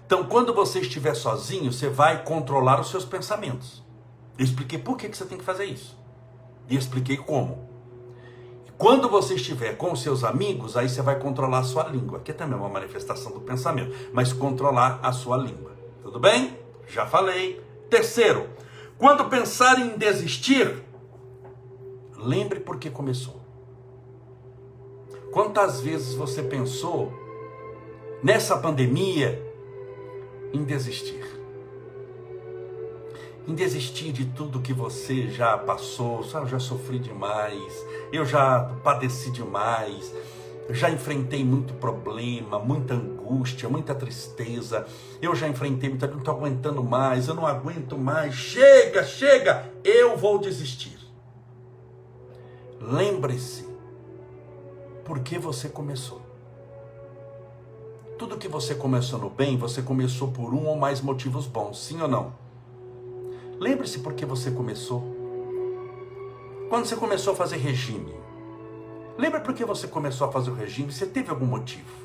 Então, 0.07 0.25
quando 0.25 0.55
você 0.55 0.81
estiver 0.81 1.15
sozinho, 1.15 1.71
você 1.71 1.89
vai 1.89 2.25
controlar 2.25 2.81
os 2.81 2.89
seus 2.89 3.05
pensamentos. 3.05 3.85
Eu 4.39 4.45
expliquei 4.45 4.79
por 4.79 4.97
que, 4.97 5.07
você 5.07 5.27
tem 5.27 5.37
que 5.37 5.45
fazer 5.45 5.67
isso. 5.67 5.97
E 6.69 6.77
expliquei 6.77 7.19
como. 7.19 7.69
Quando 8.79 9.09
você 9.09 9.35
estiver 9.35 9.77
com 9.77 9.93
os 9.93 10.03
seus 10.03 10.25
amigos, 10.25 10.77
aí 10.77 10.89
você 10.89 11.03
vai 11.03 11.19
controlar 11.19 11.59
a 11.59 11.65
sua 11.65 11.85
língua, 11.85 12.21
que 12.21 12.31
é 12.31 12.35
também 12.35 12.59
uma 12.59 12.69
manifestação 12.69 13.31
do 13.31 13.41
pensamento, 13.41 13.95
mas 14.13 14.33
controlar 14.33 14.99
a 15.03 15.13
sua 15.13 15.37
língua. 15.37 15.73
Tudo 16.03 16.19
bem? 16.19 16.59
Já 16.89 17.07
falei. 17.07 17.63
Terceiro, 17.89 18.49
quando 18.99 19.27
pensar 19.27 19.79
em 19.79 19.97
desistir, 19.97 20.83
lembre 22.17 22.61
por 22.61 22.79
que 22.79 22.91
começou. 22.91 23.44
Quantas 25.35 25.81
vezes 25.81 26.15
você 26.15 26.45
pensou 26.45 27.13
nessa 28.23 28.57
pandemia 28.57 29.45
em 30.53 30.63
desistir? 30.63 31.25
Em 33.45 33.53
desistir 33.53 34.13
de 34.13 34.27
tudo 34.27 34.61
que 34.61 34.73
você 34.73 35.27
já 35.27 35.59
passou, 35.59 36.25
eu 36.35 36.47
já 36.47 36.61
sofri 36.61 37.01
demais, 37.01 37.85
eu 38.13 38.25
já 38.25 38.61
padeci 38.85 39.33
demais, 39.33 40.15
já 40.71 40.89
enfrentei 40.89 41.45
muito 41.45 41.75
problema, 41.75 42.61
muita 42.61 42.95
angústia, 42.95 43.69
muita 43.69 43.93
tristeza. 43.93 44.87
Eu 45.21 45.35
já 45.35 45.49
enfrentei 45.49 45.91
muita, 45.91 46.07
não 46.07 46.19
estou 46.19 46.33
aguentando 46.33 46.85
mais, 46.85 47.27
eu 47.27 47.35
não 47.35 47.45
aguento 47.45 47.99
mais. 47.99 48.37
Chega, 48.37 49.03
chega, 49.03 49.69
eu 49.83 50.17
vou 50.17 50.39
desistir. 50.39 50.97
Lembre-se 52.81 53.74
por 55.05 55.21
que 55.21 55.39
você 55.39 55.69
começou. 55.69 56.21
Tudo 58.19 58.39
que 58.39 58.49
você 58.49 58.75
começou 58.75 59.19
no 59.19 59.29
bem, 59.29 59.57
você 59.57 59.83
começou 59.83 60.29
por 60.29 60.55
um 60.55 60.67
ou 60.67 60.77
mais 60.77 61.01
motivos 61.01 61.47
bons, 61.47 61.79
sim 61.79 62.01
ou 62.01 62.09
não? 62.09 62.33
Lembre-se 63.61 63.99
por 63.99 64.15
que 64.15 64.25
você 64.25 64.51
começou. 64.51 65.05
Quando 66.71 66.87
você 66.87 66.97
começou 66.97 67.35
a 67.35 67.37
fazer 67.37 67.57
regime, 67.57 68.15
lembra 69.19 69.41
por 69.41 69.55
que 69.55 69.65
você 69.65 69.87
começou 69.87 70.27
a 70.27 70.33
fazer 70.33 70.51
o 70.51 70.55
regime? 70.55 70.91
Você 70.91 71.07
teve 71.07 71.31
algum 71.31 71.47
motivo? 71.47 72.04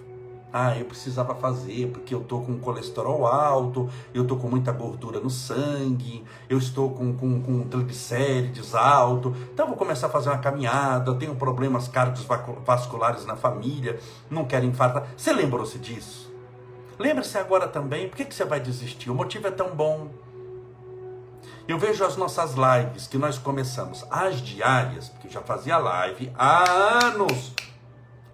Ah, 0.52 0.76
eu 0.76 0.86
precisava 0.86 1.36
fazer 1.36 1.92
porque 1.92 2.14
eu 2.14 2.22
estou 2.22 2.44
com 2.44 2.58
colesterol 2.58 3.28
alto, 3.28 3.88
eu 4.14 4.24
estou 4.24 4.38
com 4.38 4.48
muita 4.48 4.72
gordura 4.72 5.20
no 5.20 5.30
sangue, 5.30 6.24
eu 6.50 6.58
estou 6.58 6.90
com, 6.92 7.16
com, 7.16 7.40
com 7.40 7.64
triglicérides 7.68 8.74
alto, 8.74 9.36
então 9.54 9.68
vou 9.68 9.78
começar 9.78 10.08
a 10.08 10.10
fazer 10.10 10.30
uma 10.30 10.40
caminhada, 10.40 11.14
tenho 11.16 11.36
problemas 11.36 11.88
cardiovasculares 11.88 13.26
na 13.26 13.36
família, 13.36 14.00
não 14.30 14.44
quero 14.44 14.66
infartar. 14.66 15.08
Você 15.16 15.32
lembrou-se 15.32 15.78
disso? 15.78 16.34
Lembre-se 16.98 17.38
agora 17.38 17.68
também, 17.68 18.10
por 18.10 18.18
que, 18.18 18.26
que 18.26 18.34
você 18.34 18.44
vai 18.44 18.60
desistir? 18.60 19.10
O 19.10 19.16
motivo 19.16 19.48
é 19.48 19.52
tão 19.52 19.76
bom. 19.76 20.10
Eu 21.68 21.78
vejo 21.78 22.04
as 22.04 22.18
nossas 22.18 22.56
lives 22.56 23.06
que 23.06 23.18
nós 23.18 23.38
começamos, 23.38 24.04
as 24.10 24.42
diárias, 24.42 25.08
porque 25.10 25.30
já 25.30 25.40
fazia 25.40 25.78
live 25.78 26.32
há 26.36 27.06
anos, 27.06 27.54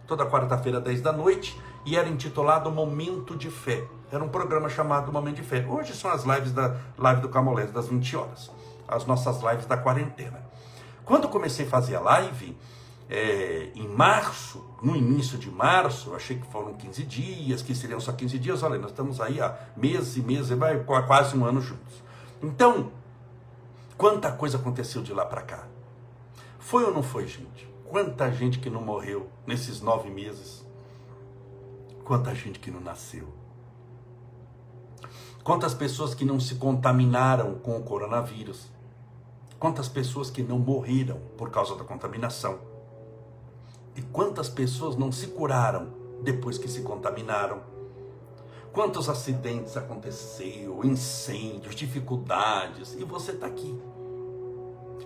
toda 0.08 0.26
quarta-feira, 0.26 0.80
10 0.80 1.02
da 1.02 1.12
noite, 1.12 1.60
e 1.86 1.96
era 1.96 2.10
intitulado 2.10 2.72
Momento 2.72 3.36
de 3.36 3.50
Fé. 3.50 3.86
Era 4.12 4.24
um 4.24 4.30
programa 4.30 4.68
chamado 4.68 5.12
Momento 5.12 5.38
de 5.38 5.44
Fé. 5.44 5.66
Hoje 5.68 5.94
são 5.94 6.10
as 6.12 6.24
lives 6.24 6.52
da 6.52 6.76
live 6.98 7.22
do 7.22 7.30
Camolés 7.30 7.72
das 7.72 7.88
20 7.88 8.18
horas, 8.18 8.52
as 8.88 9.06
nossas 9.06 9.42
lives 9.42 9.66
da 9.66 9.78
quarentena. 9.78 10.44
Quando 11.04 11.30
comecei 11.30 11.66
a 11.66 11.70
fazer 11.70 11.96
a 11.96 12.00
live, 12.00 12.58
é, 13.08 13.70
em 13.76 13.88
março, 13.88 14.66
no 14.82 14.96
início 14.96 15.38
de 15.38 15.52
março, 15.52 16.16
achei 16.16 16.40
que 16.40 16.48
foram 16.48 16.74
15 16.74 17.04
dias, 17.04 17.62
que 17.62 17.76
seriam 17.76 18.00
só 18.00 18.12
15 18.12 18.40
dias, 18.40 18.64
olha, 18.64 18.80
nós 18.80 18.90
estamos 18.90 19.22
aí 19.22 19.40
há 19.40 19.56
meses 19.78 20.18
e 20.18 20.22
meses, 20.22 20.50
vai 20.58 20.84
quase 20.84 21.38
um 21.38 21.46
ano 21.46 21.62
juntos. 21.62 22.04
Então, 22.42 22.92
quanta 23.96 24.32
coisa 24.32 24.58
aconteceu 24.58 25.04
de 25.04 25.14
lá 25.14 25.26
para 25.26 25.44
cá? 25.44 25.68
Foi 26.58 26.84
ou 26.84 26.92
não 26.92 27.04
foi, 27.04 27.28
gente? 27.28 27.70
Quanta 27.88 28.32
gente 28.32 28.58
que 28.58 28.72
não 28.72 28.82
morreu 28.82 29.30
nesses 29.46 29.82
nove 29.82 30.10
meses? 30.10 30.65
Quanta 32.06 32.36
gente 32.36 32.60
que 32.60 32.70
não 32.70 32.80
nasceu. 32.80 33.28
Quantas 35.44 35.74
pessoas 35.74 36.14
que 36.14 36.24
não 36.24 36.40
se 36.40 36.54
contaminaram 36.54 37.56
com 37.56 37.76
o 37.76 37.82
coronavírus. 37.82 38.68
Quantas 39.58 39.90
pessoas 39.90 40.30
que 40.30 40.44
não 40.44 40.60
morreram 40.60 41.20
por 41.36 41.50
causa 41.50 41.76
da 41.76 41.84
contaminação. 41.84 42.60
E 43.96 44.04
quantas 44.04 44.48
pessoas 44.48 44.96
não 44.96 45.12
se 45.12 45.28
curaram 45.28 45.88
depois 46.22 46.60
que 46.60 46.68
se 46.68 46.84
contaminaram. 46.84 47.64
Quantos 48.72 49.10
acidentes 49.10 49.76
aconteceu, 49.76 50.82
incêndios, 50.84 51.74
dificuldades, 51.74 52.94
e 52.94 53.04
você 53.04 53.32
está 53.32 53.48
aqui 53.48 53.82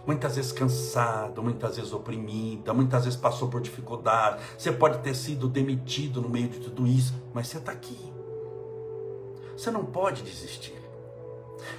muitas 0.09 0.37
vezes 0.37 0.51
cansado, 0.51 1.43
muitas 1.43 1.77
vezes 1.77 1.93
oprimida, 1.93 2.73
muitas 2.73 3.05
vezes 3.05 3.19
passou 3.19 3.47
por 3.47 3.61
dificuldade. 3.61 4.41
Você 4.57 4.71
pode 4.71 4.97
ter 5.03 5.13
sido 5.13 5.47
demitido 5.47 6.19
no 6.19 6.27
meio 6.27 6.49
de 6.49 6.59
tudo 6.61 6.87
isso, 6.87 7.13
mas 7.31 7.47
você 7.47 7.59
está 7.59 7.71
aqui. 7.71 8.11
Você 9.55 9.69
não 9.69 9.85
pode 9.85 10.23
desistir. 10.23 10.73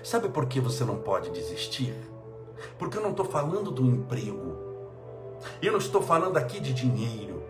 Sabe 0.04 0.28
por 0.28 0.46
que 0.46 0.60
você 0.60 0.84
não 0.84 0.98
pode 0.98 1.30
desistir? 1.30 1.92
Porque 2.78 2.98
eu 2.98 3.02
não 3.02 3.10
estou 3.10 3.26
falando 3.26 3.72
do 3.72 3.84
emprego. 3.84 4.56
Eu 5.60 5.72
não 5.72 5.80
estou 5.80 6.00
falando 6.00 6.36
aqui 6.36 6.60
de 6.60 6.72
dinheiro. 6.72 7.42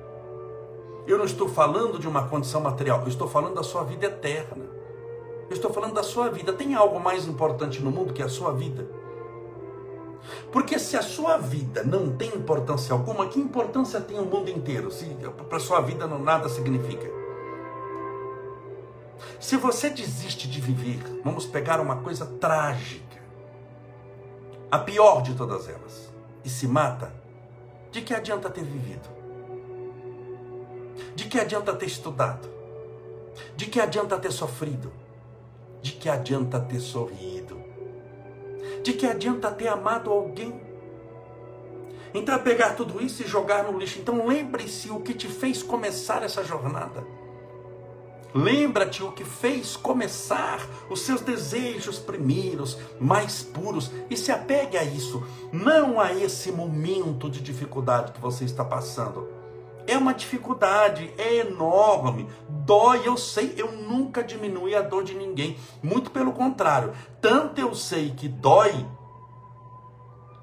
Eu 1.07 1.19
não 1.19 1.27
estou 1.27 1.47
falando 1.47 1.99
de 1.99 2.09
uma 2.09 2.27
condição 2.27 2.63
material. 2.63 3.03
Eu 3.03 3.09
estou 3.09 3.29
falando 3.29 3.57
da 3.57 3.63
sua 3.63 3.85
vida 3.85 4.07
eterna. 4.07 4.65
Eu 5.51 5.55
estou 5.57 5.71
falando 5.71 5.93
da 5.93 6.03
sua 6.03 6.31
vida. 6.31 6.55
Tem 6.55 6.75
algo 6.75 6.99
mais 6.99 7.27
importante 7.27 7.83
no 7.83 7.91
mundo 7.91 8.15
que 8.15 8.23
a 8.23 8.31
sua 8.31 8.53
vida? 8.55 9.00
Porque 10.53 10.79
se 10.79 10.97
a 10.97 11.03
sua 11.03 11.39
vida 11.39 11.83
não 11.83 12.17
tem 12.17 12.29
importância 12.29 12.93
alguma, 12.93 13.29
que 13.29 13.41
importância 13.41 14.01
tem 14.01 14.19
o 14.19 14.25
mundo 14.25 14.51
inteiro? 14.51 14.91
Se 14.91 15.07
para 15.49 15.57
a 15.57 15.61
sua 15.61 15.81
vida 15.81 16.07
não 16.07 16.19
nada 16.19 16.49
significa. 16.49 17.11
Se 19.39 19.57
você 19.57 19.91
desiste 19.91 20.49
de 20.49 20.61
viver, 20.61 21.03
vamos 21.25 21.47
pegar 21.47 21.81
uma 21.81 21.97
coisa 21.97 22.27
trágica, 22.27 23.21
a 24.71 24.79
pior 24.79 25.23
de 25.23 25.35
todas 25.35 25.69
elas, 25.69 26.13
e 26.45 26.49
se 26.49 26.67
mata, 26.67 27.13
de 27.91 28.03
que 28.03 28.15
adianta 28.15 28.49
ter 28.49 28.63
vivido? 28.63 29.09
De 31.15 31.25
que 31.25 31.39
adianta 31.39 31.75
ter 31.75 31.87
estudado? 31.87 32.49
De 33.57 33.67
que 33.67 33.81
adianta 33.81 34.19
ter 34.19 34.31
sofrido? 34.31 34.93
De 35.83 35.93
que 35.93 36.09
adianta 36.09 36.61
ter 36.61 36.81
sorrido? 36.81 37.60
De 38.83 38.93
que 38.93 39.07
adianta 39.07 39.51
ter 39.51 39.69
amado 39.69 40.11
alguém? 40.11 40.61
Então 42.13 42.35
é 42.35 42.39
pegar 42.39 42.75
tudo 42.75 43.03
isso 43.03 43.23
e 43.23 43.27
jogar 43.27 43.65
no 43.65 43.79
lixo. 43.79 43.99
Então 43.99 44.27
lembre-se 44.27 44.91
o 44.91 45.01
que 45.01 45.15
te 45.15 45.29
fez 45.29 45.63
começar 45.63 46.23
essa 46.23 46.43
jornada. 46.43 47.05
Lembra-te 48.33 49.03
o 49.03 49.11
que 49.11 49.25
fez 49.25 49.77
começar 49.77 50.65
os 50.89 51.03
seus 51.03 51.21
desejos 51.21 51.99
primeiros, 51.99 52.79
mais 53.01 53.43
puros, 53.43 53.91
e 54.09 54.17
se 54.17 54.31
apegue 54.31 54.77
a 54.77 54.85
isso, 54.85 55.27
não 55.53 56.01
a 56.01 56.13
esse 56.13 56.53
momento 56.53 57.29
de 57.29 57.41
dificuldade 57.41 58.13
que 58.13 58.21
você 58.21 58.45
está 58.45 58.65
passando. 58.65 59.40
É 59.91 59.99
uma 59.99 60.15
dificuldade, 60.15 61.13
é 61.19 61.39
enorme, 61.39 62.29
dói, 62.49 63.03
eu 63.05 63.17
sei, 63.17 63.55
eu 63.57 63.73
nunca 63.73 64.23
diminui 64.23 64.73
a 64.73 64.83
dor 64.83 65.03
de 65.03 65.15
ninguém, 65.15 65.57
muito 65.83 66.13
pelo 66.13 66.31
contrário, 66.31 66.93
tanto 67.21 67.61
eu 67.61 67.75
sei 67.75 68.11
que 68.11 68.29
dói, 68.29 68.87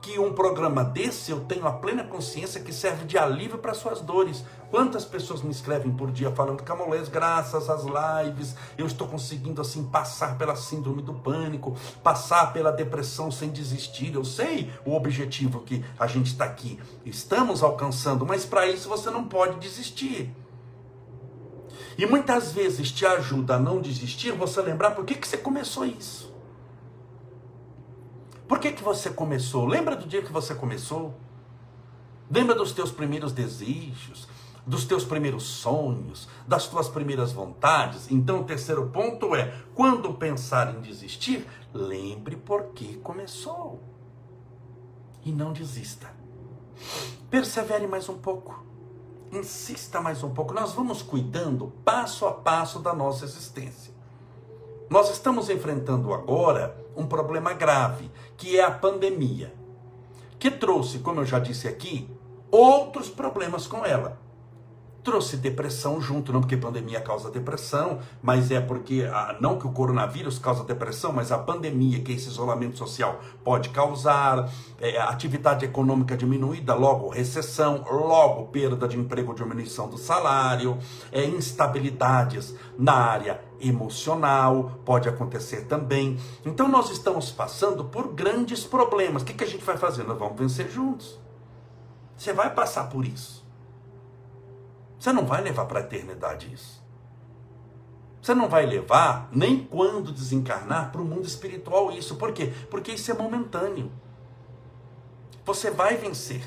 que 0.07 0.17
um 0.17 0.31
programa 0.31 0.85
desse 0.85 1.31
eu 1.31 1.41
tenho 1.41 1.67
a 1.67 1.71
plena 1.73 2.01
consciência 2.01 2.61
que 2.61 2.71
serve 2.71 3.03
de 3.03 3.17
alívio 3.17 3.57
para 3.57 3.73
suas 3.73 3.99
dores. 3.99 4.41
Quantas 4.71 5.03
pessoas 5.03 5.41
me 5.41 5.51
escrevem 5.51 5.91
por 5.91 6.11
dia 6.11 6.31
falando, 6.31 6.63
Camolés, 6.63 7.09
graças 7.09 7.69
às 7.69 7.83
lives, 7.83 8.55
eu 8.77 8.87
estou 8.87 9.05
conseguindo 9.05 9.59
assim 9.59 9.83
passar 9.83 10.37
pela 10.37 10.55
síndrome 10.55 11.01
do 11.01 11.13
pânico, 11.13 11.75
passar 12.01 12.53
pela 12.53 12.71
depressão 12.71 13.29
sem 13.29 13.49
desistir. 13.49 14.15
Eu 14.15 14.23
sei 14.23 14.71
o 14.85 14.95
objetivo 14.95 15.59
que 15.59 15.83
a 15.99 16.07
gente 16.07 16.27
está 16.27 16.45
aqui, 16.45 16.79
estamos 17.05 17.61
alcançando, 17.61 18.25
mas 18.25 18.45
para 18.45 18.65
isso 18.65 18.87
você 18.87 19.09
não 19.09 19.25
pode 19.25 19.59
desistir. 19.59 20.33
E 21.97 22.05
muitas 22.05 22.53
vezes 22.53 22.91
te 22.91 23.05
ajuda 23.05 23.55
a 23.55 23.59
não 23.59 23.81
desistir 23.81 24.31
você 24.31 24.61
lembrar 24.61 24.91
por 24.91 25.03
que, 25.03 25.15
que 25.15 25.27
você 25.27 25.35
começou 25.35 25.85
isso. 25.85 26.26
Por 28.47 28.59
que, 28.59 28.71
que 28.71 28.83
você 28.83 29.09
começou? 29.09 29.65
Lembra 29.65 29.95
do 29.95 30.07
dia 30.07 30.21
que 30.21 30.31
você 30.31 30.55
começou? 30.55 31.13
Lembra 32.29 32.55
dos 32.55 32.71
teus 32.71 32.91
primeiros 32.91 33.31
desejos, 33.31 34.27
dos 34.65 34.85
teus 34.85 35.03
primeiros 35.03 35.43
sonhos, 35.43 36.29
das 36.47 36.67
tuas 36.67 36.87
primeiras 36.87 37.31
vontades? 37.31 38.09
Então, 38.09 38.41
o 38.41 38.43
terceiro 38.45 38.87
ponto 38.87 39.35
é: 39.35 39.53
quando 39.75 40.13
pensar 40.13 40.73
em 40.75 40.81
desistir, 40.81 41.45
lembre 41.73 42.37
por 42.37 42.67
que 42.73 42.97
começou. 42.97 43.81
E 45.23 45.31
não 45.31 45.51
desista. 45.51 46.07
Persevere 47.29 47.85
mais 47.85 48.07
um 48.07 48.17
pouco. 48.17 48.65
Insista 49.31 49.99
mais 49.99 50.23
um 50.23 50.29
pouco. 50.29 50.53
Nós 50.53 50.71
vamos 50.71 51.01
cuidando 51.01 51.73
passo 51.83 52.25
a 52.25 52.31
passo 52.31 52.79
da 52.79 52.93
nossa 52.93 53.25
existência. 53.25 53.93
Nós 54.89 55.09
estamos 55.09 55.49
enfrentando 55.49 56.13
agora 56.13 56.86
um 56.97 57.05
problema 57.05 57.53
grave, 57.53 58.11
que 58.35 58.57
é 58.57 58.63
a 58.63 58.71
pandemia, 58.71 59.53
que 60.39 60.51
trouxe, 60.51 60.99
como 60.99 61.21
eu 61.21 61.25
já 61.25 61.39
disse 61.39 61.67
aqui, 61.67 62.09
outros 62.51 63.09
problemas 63.09 63.67
com 63.67 63.85
ela 63.85 64.26
trouxe 65.07 65.37
depressão 65.37 66.01
junto, 66.01 66.33
não 66.33 66.41
porque 66.41 66.57
pandemia 66.57 66.99
causa 66.99 67.31
depressão, 67.31 67.99
mas 68.21 68.51
é 68.51 68.59
porque, 68.59 69.05
não 69.39 69.57
que 69.57 69.65
o 69.65 69.71
coronavírus 69.71 70.37
causa 70.37 70.65
depressão, 70.65 71.13
mas 71.13 71.31
a 71.31 71.37
pandemia, 71.37 72.01
que 72.01 72.11
esse 72.11 72.27
isolamento 72.27 72.77
social 72.77 73.21
pode 73.41 73.69
causar, 73.69 74.51
é, 74.81 74.99
atividade 74.99 75.63
econômica 75.63 76.17
diminuída, 76.17 76.73
logo 76.73 77.07
recessão, 77.07 77.85
logo 77.89 78.47
perda 78.47 78.85
de 78.85 78.99
emprego, 78.99 79.33
diminuição 79.33 79.87
do 79.87 79.97
salário, 79.97 80.77
é, 81.09 81.23
instabilidades 81.23 82.53
na 82.77 82.93
área 82.93 83.39
emocional, 83.61 84.81
pode 84.83 85.07
acontecer 85.07 85.67
também. 85.67 86.19
Então 86.45 86.67
nós 86.67 86.89
estamos 86.89 87.31
passando 87.31 87.85
por 87.85 88.13
grandes 88.13 88.65
problemas. 88.65 89.21
O 89.21 89.25
que, 89.25 89.33
que 89.33 89.45
a 89.45 89.47
gente 89.47 89.63
vai 89.63 89.77
fazer? 89.77 90.03
Nós 90.03 90.19
vamos 90.19 90.37
vencer 90.37 90.69
juntos. 90.69 91.17
Você 92.17 92.33
vai 92.33 92.53
passar 92.53 92.89
por 92.89 93.05
isso. 93.05 93.36
Você 94.99 95.11
não 95.13 95.25
vai 95.25 95.41
levar 95.41 95.65
para 95.65 95.79
a 95.79 95.83
eternidade 95.83 96.51
isso. 96.53 96.83
Você 98.21 98.33
não 98.33 98.49
vai 98.49 98.65
levar, 98.65 99.29
nem 99.31 99.63
quando 99.63 100.11
desencarnar, 100.11 100.91
para 100.91 101.01
o 101.01 101.05
mundo 101.05 101.25
espiritual 101.25 101.91
isso. 101.91 102.15
Por 102.15 102.33
quê? 102.33 102.51
Porque 102.69 102.91
isso 102.91 103.11
é 103.11 103.13
momentâneo. 103.13 103.91
Você 105.45 105.71
vai 105.71 105.95
vencer. 105.95 106.41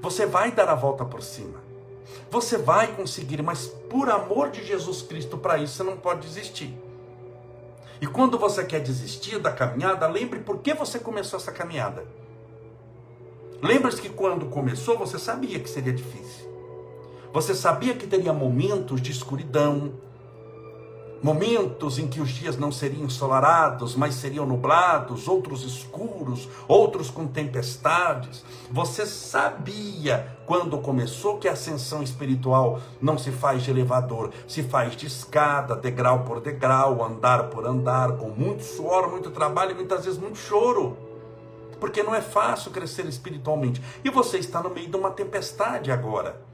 Você 0.00 0.26
vai 0.26 0.52
dar 0.52 0.68
a 0.68 0.74
volta 0.74 1.04
por 1.04 1.22
cima. 1.22 1.58
Você 2.30 2.56
vai 2.56 2.94
conseguir, 2.94 3.42
mas 3.42 3.66
por 3.66 4.08
amor 4.08 4.50
de 4.50 4.64
Jesus 4.64 5.02
Cristo, 5.02 5.36
para 5.36 5.58
isso 5.58 5.74
você 5.74 5.82
não 5.82 5.96
pode 5.96 6.20
desistir. 6.20 6.78
E 8.00 8.06
quando 8.06 8.38
você 8.38 8.64
quer 8.64 8.80
desistir 8.80 9.38
da 9.38 9.52
caminhada, 9.52 10.06
lembre 10.06 10.40
por 10.40 10.58
que 10.58 10.72
você 10.72 10.98
começou 10.98 11.38
essa 11.38 11.52
caminhada. 11.52 12.04
Lembre-se 13.62 14.00
que 14.00 14.08
quando 14.08 14.46
começou, 14.46 14.96
você 14.96 15.18
sabia 15.18 15.58
que 15.58 15.68
seria 15.68 15.92
difícil. 15.92 16.49
Você 17.32 17.54
sabia 17.54 17.94
que 17.94 18.08
teria 18.08 18.32
momentos 18.32 19.00
de 19.00 19.12
escuridão, 19.12 19.92
momentos 21.22 21.96
em 21.96 22.08
que 22.08 22.20
os 22.20 22.30
dias 22.30 22.56
não 22.56 22.72
seriam 22.72 23.04
ensolarados, 23.04 23.94
mas 23.94 24.16
seriam 24.16 24.44
nublados, 24.44 25.28
outros 25.28 25.62
escuros, 25.62 26.48
outros 26.66 27.08
com 27.08 27.28
tempestades. 27.28 28.44
Você 28.68 29.06
sabia 29.06 30.36
quando 30.44 30.78
começou 30.78 31.38
que 31.38 31.46
a 31.46 31.52
ascensão 31.52 32.02
espiritual 32.02 32.80
não 33.00 33.16
se 33.16 33.30
faz 33.30 33.62
de 33.62 33.70
elevador, 33.70 34.32
se 34.48 34.64
faz 34.64 34.96
de 34.96 35.06
escada, 35.06 35.76
degrau 35.76 36.24
por 36.24 36.40
degrau, 36.40 37.04
andar 37.04 37.44
por 37.44 37.64
andar, 37.64 38.16
com 38.16 38.30
muito 38.30 38.64
suor, 38.64 39.08
muito 39.08 39.30
trabalho 39.30 39.70
e 39.70 39.74
muitas 39.74 40.04
vezes 40.04 40.18
muito 40.18 40.38
choro. 40.38 40.96
Porque 41.78 42.02
não 42.02 42.14
é 42.14 42.20
fácil 42.20 42.72
crescer 42.72 43.06
espiritualmente. 43.06 43.80
E 44.04 44.10
você 44.10 44.38
está 44.38 44.60
no 44.60 44.70
meio 44.70 44.90
de 44.90 44.96
uma 44.96 45.10
tempestade 45.12 45.92
agora. 45.92 46.49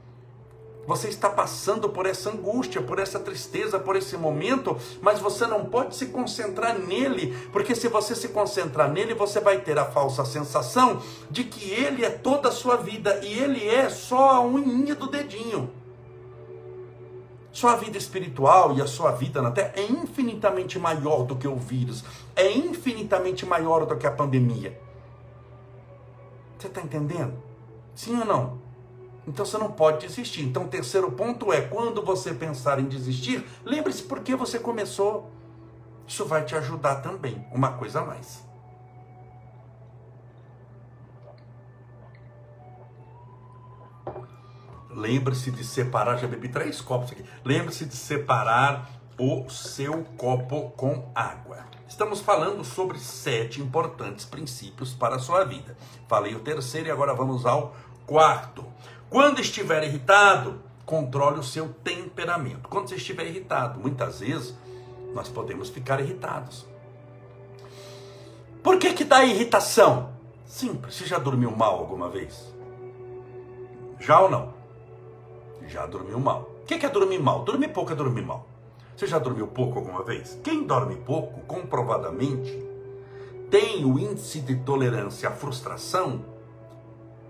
Você 0.87 1.09
está 1.09 1.29
passando 1.29 1.89
por 1.89 2.05
essa 2.05 2.29
angústia, 2.29 2.81
por 2.81 2.97
essa 2.97 3.19
tristeza, 3.19 3.77
por 3.77 3.97
esse 3.97 4.15
momento, 4.15 4.77
mas 5.01 5.19
você 5.19 5.45
não 5.45 5.65
pode 5.65 5.97
se 5.97 6.05
concentrar 6.05 6.79
nele, 6.79 7.37
porque 7.51 7.75
se 7.75 7.89
você 7.89 8.15
se 8.15 8.29
concentrar 8.29 8.89
nele, 8.89 9.13
você 9.13 9.41
vai 9.41 9.59
ter 9.59 9.77
a 9.77 9.83
falsa 9.83 10.23
sensação 10.23 11.01
de 11.29 11.43
que 11.43 11.69
ele 11.69 12.05
é 12.05 12.09
toda 12.09 12.47
a 12.47 12.53
sua 12.53 12.77
vida 12.77 13.19
e 13.21 13.37
ele 13.37 13.67
é 13.67 13.89
só 13.89 14.29
a 14.29 14.41
unha 14.41 14.95
do 14.95 15.07
dedinho. 15.07 15.69
Sua 17.51 17.75
vida 17.75 17.97
espiritual 17.97 18.77
e 18.77 18.81
a 18.81 18.87
sua 18.87 19.11
vida 19.11 19.41
na 19.41 19.51
Terra 19.51 19.73
é 19.75 19.83
infinitamente 19.83 20.79
maior 20.79 21.23
do 21.23 21.35
que 21.35 21.49
o 21.49 21.57
vírus, 21.57 22.05
é 22.33 22.49
infinitamente 22.49 23.45
maior 23.45 23.85
do 23.85 23.97
que 23.97 24.07
a 24.07 24.11
pandemia. 24.11 24.79
Você 26.57 26.67
está 26.67 26.79
entendendo? 26.79 27.33
Sim 27.93 28.19
ou 28.19 28.25
não? 28.25 28.66
Então 29.27 29.45
você 29.45 29.57
não 29.57 29.71
pode 29.71 30.07
desistir. 30.07 30.43
Então 30.43 30.63
o 30.63 30.67
terceiro 30.69 31.11
ponto 31.11 31.51
é: 31.51 31.61
quando 31.61 32.01
você 32.01 32.33
pensar 32.33 32.79
em 32.79 32.85
desistir, 32.85 33.45
lembre-se 33.65 34.03
por 34.03 34.21
que 34.21 34.35
você 34.35 34.57
começou. 34.57 35.29
Isso 36.07 36.25
vai 36.25 36.45
te 36.45 36.55
ajudar 36.55 36.97
também. 36.97 37.45
Uma 37.51 37.73
coisa 37.73 37.99
a 37.99 38.05
mais. 38.05 38.47
Lembre-se 44.89 45.51
de 45.51 45.63
separar, 45.63 46.17
já 46.17 46.25
bebi 46.25 46.47
três 46.47 46.81
copos 46.81 47.11
aqui. 47.11 47.23
Lembre-se 47.43 47.85
de 47.85 47.95
separar 47.95 48.89
o 49.19 49.49
seu 49.49 50.03
copo 50.17 50.71
com 50.71 51.11
água. 51.13 51.65
Estamos 51.87 52.21
falando 52.21 52.63
sobre 52.63 52.97
sete 52.97 53.61
importantes 53.61 54.25
princípios 54.25 54.93
para 54.93 55.17
a 55.17 55.19
sua 55.19 55.43
vida. 55.43 55.77
Falei 56.07 56.33
o 56.33 56.39
terceiro 56.39 56.87
e 56.87 56.91
agora 56.91 57.13
vamos 57.13 57.45
ao 57.45 57.75
quarto. 58.07 58.65
Quando 59.09 59.39
estiver 59.39 59.83
irritado, 59.83 60.61
controle 60.85 61.39
o 61.39 61.43
seu 61.43 61.69
temperamento. 61.69 62.67
Quando 62.67 62.89
você 62.89 62.95
estiver 62.95 63.25
irritado, 63.25 63.79
muitas 63.79 64.19
vezes 64.19 64.53
nós 65.13 65.29
podemos 65.29 65.69
ficar 65.69 65.99
irritados. 66.01 66.67
Por 68.61 68.77
que 68.77 68.93
que 68.93 69.05
dá 69.05 69.23
irritação? 69.23 70.11
Simples. 70.45 70.95
Você 70.95 71.05
já 71.05 71.17
dormiu 71.17 71.51
mal 71.51 71.79
alguma 71.79 72.09
vez? 72.09 72.53
Já 73.99 74.19
ou 74.19 74.29
não? 74.29 74.53
Já 75.67 75.85
dormiu 75.85 76.19
mal. 76.19 76.51
O 76.63 76.65
que 76.65 76.85
é 76.85 76.89
dormir 76.89 77.19
mal? 77.19 77.43
Dormir 77.43 77.69
pouco 77.69 77.93
é 77.93 77.95
dormir 77.95 78.23
mal. 78.23 78.45
Você 78.95 79.07
já 79.07 79.19
dormiu 79.19 79.47
pouco 79.47 79.79
alguma 79.79 80.03
vez? 80.03 80.37
Quem 80.43 80.65
dorme 80.65 80.95
pouco, 80.97 81.41
comprovadamente, 81.41 82.51
tem 83.49 83.85
o 83.85 83.97
índice 83.97 84.41
de 84.41 84.55
tolerância 84.57 85.29
à 85.29 85.31
frustração 85.31 86.25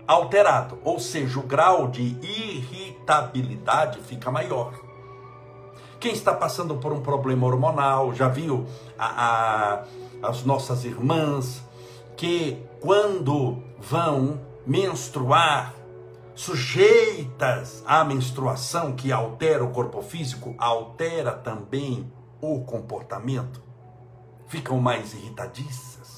alterado, 0.08 0.78
ou 0.82 0.98
seja, 0.98 1.38
o 1.38 1.42
grau 1.42 1.86
de 1.86 2.16
irritabilidade 2.22 4.00
fica 4.00 4.30
maior. 4.30 4.72
Quem 6.00 6.12
está 6.12 6.32
passando 6.32 6.76
por 6.76 6.92
um 6.92 7.02
problema 7.02 7.46
hormonal, 7.46 8.14
já 8.14 8.26
viu 8.26 8.66
a, 8.98 9.82
a, 10.22 10.28
as 10.28 10.44
nossas 10.44 10.86
irmãs 10.86 11.62
que 12.16 12.56
quando 12.80 13.62
vão 13.78 14.40
menstruar, 14.66 15.74
sujeitas 16.34 17.82
à 17.86 18.02
menstruação 18.02 18.92
que 18.92 19.12
altera 19.12 19.62
o 19.62 19.72
corpo 19.72 20.00
físico, 20.00 20.54
altera 20.56 21.32
também 21.32 22.10
o 22.40 22.60
comportamento, 22.60 23.60
ficam 24.46 24.78
mais 24.78 25.12
irritadiças 25.12 26.17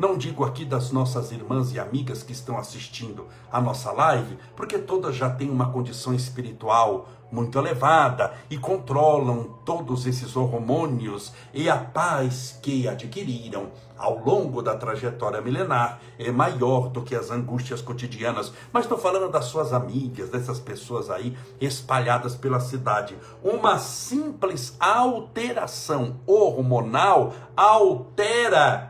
Não 0.00 0.16
digo 0.16 0.46
aqui 0.46 0.64
das 0.64 0.90
nossas 0.90 1.30
irmãs 1.30 1.74
e 1.74 1.78
amigas 1.78 2.22
que 2.22 2.32
estão 2.32 2.56
assistindo 2.56 3.26
a 3.52 3.60
nossa 3.60 3.92
live, 3.92 4.38
porque 4.56 4.78
todas 4.78 5.14
já 5.14 5.28
têm 5.28 5.50
uma 5.50 5.70
condição 5.70 6.14
espiritual 6.14 7.06
muito 7.30 7.58
elevada 7.58 8.32
e 8.48 8.56
controlam 8.56 9.58
todos 9.62 10.06
esses 10.06 10.34
hormônios 10.36 11.34
e 11.52 11.68
a 11.68 11.76
paz 11.76 12.58
que 12.62 12.88
adquiriram 12.88 13.68
ao 13.98 14.18
longo 14.24 14.62
da 14.62 14.74
trajetória 14.74 15.42
milenar 15.42 16.00
é 16.18 16.32
maior 16.32 16.88
do 16.88 17.02
que 17.02 17.14
as 17.14 17.30
angústias 17.30 17.82
cotidianas. 17.82 18.54
Mas 18.72 18.86
estou 18.86 18.96
falando 18.96 19.30
das 19.30 19.44
suas 19.44 19.74
amigas, 19.74 20.30
dessas 20.30 20.58
pessoas 20.58 21.10
aí 21.10 21.36
espalhadas 21.60 22.34
pela 22.34 22.58
cidade. 22.58 23.14
Uma 23.44 23.78
simples 23.78 24.74
alteração 24.80 26.16
hormonal 26.26 27.34
altera 27.54 28.89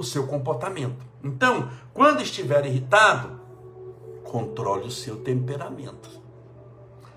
o 0.00 0.04
seu 0.04 0.26
comportamento. 0.26 1.04
Então, 1.22 1.68
quando 1.92 2.22
estiver 2.22 2.64
irritado, 2.64 3.40
controle 4.24 4.86
o 4.86 4.90
seu 4.90 5.16
temperamento. 5.18 6.08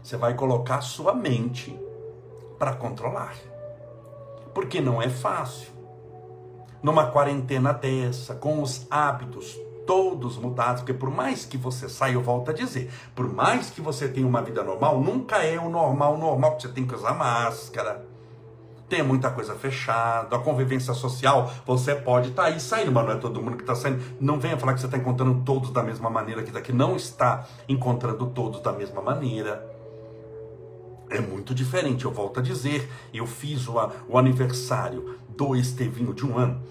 Você 0.01 0.17
vai 0.17 0.33
colocar 0.33 0.81
sua 0.81 1.13
mente 1.13 1.79
para 2.59 2.73
controlar. 2.75 3.35
Porque 4.53 4.81
não 4.81 5.01
é 5.01 5.09
fácil. 5.09 5.71
Numa 6.81 7.07
quarentena 7.07 7.71
dessa, 7.71 8.35
com 8.35 8.61
os 8.61 8.85
hábitos 8.89 9.57
todos 9.85 10.37
mudados, 10.37 10.81
porque 10.81 10.93
por 10.93 11.09
mais 11.09 11.45
que 11.45 11.57
você 11.57 11.89
saia, 11.89 12.13
eu 12.13 12.21
volto 12.21 12.51
a 12.51 12.53
dizer, 12.53 12.91
por 13.13 13.31
mais 13.31 13.69
que 13.69 13.81
você 13.81 14.07
tenha 14.07 14.27
uma 14.27 14.41
vida 14.41 14.63
normal, 14.63 14.99
nunca 14.99 15.37
é 15.43 15.59
o 15.59 15.69
normal 15.69 16.17
normal, 16.17 16.57
você 16.59 16.69
tem 16.69 16.87
que 16.87 16.95
usar 16.95 17.13
máscara, 17.13 18.05
tem 18.93 19.01
muita 19.01 19.31
coisa 19.31 19.55
fechada, 19.55 20.35
a 20.35 20.39
convivência 20.39 20.93
social, 20.93 21.51
você 21.65 21.95
pode 21.95 22.29
estar 22.29 22.43
tá 22.43 22.49
aí 22.49 22.59
saindo, 22.59 22.91
mas 22.91 23.03
não 23.03 23.13
é 23.13 23.15
todo 23.15 23.41
mundo 23.41 23.57
que 23.57 23.63
está 23.63 23.73
saindo. 23.73 24.03
Não 24.19 24.39
venha 24.39 24.55
falar 24.55 24.75
que 24.75 24.81
você 24.81 24.85
está 24.85 24.99
encontrando 24.99 25.41
todos 25.43 25.71
da 25.71 25.81
mesma 25.81 26.11
maneira, 26.11 26.43
que 26.43 26.51
daqui 26.51 26.71
não 26.71 26.95
está 26.95 27.43
encontrando 27.67 28.27
todos 28.27 28.61
da 28.61 28.71
mesma 28.71 29.01
maneira. 29.01 29.67
É 31.09 31.19
muito 31.19 31.55
diferente, 31.55 32.05
eu 32.05 32.11
volto 32.11 32.39
a 32.39 32.43
dizer, 32.43 32.87
eu 33.11 33.25
fiz 33.25 33.67
o, 33.67 33.73
o 34.07 34.15
aniversário 34.15 35.17
do 35.27 35.55
Estevinho 35.55 36.13
de 36.13 36.23
um 36.23 36.37
ano. 36.37 36.61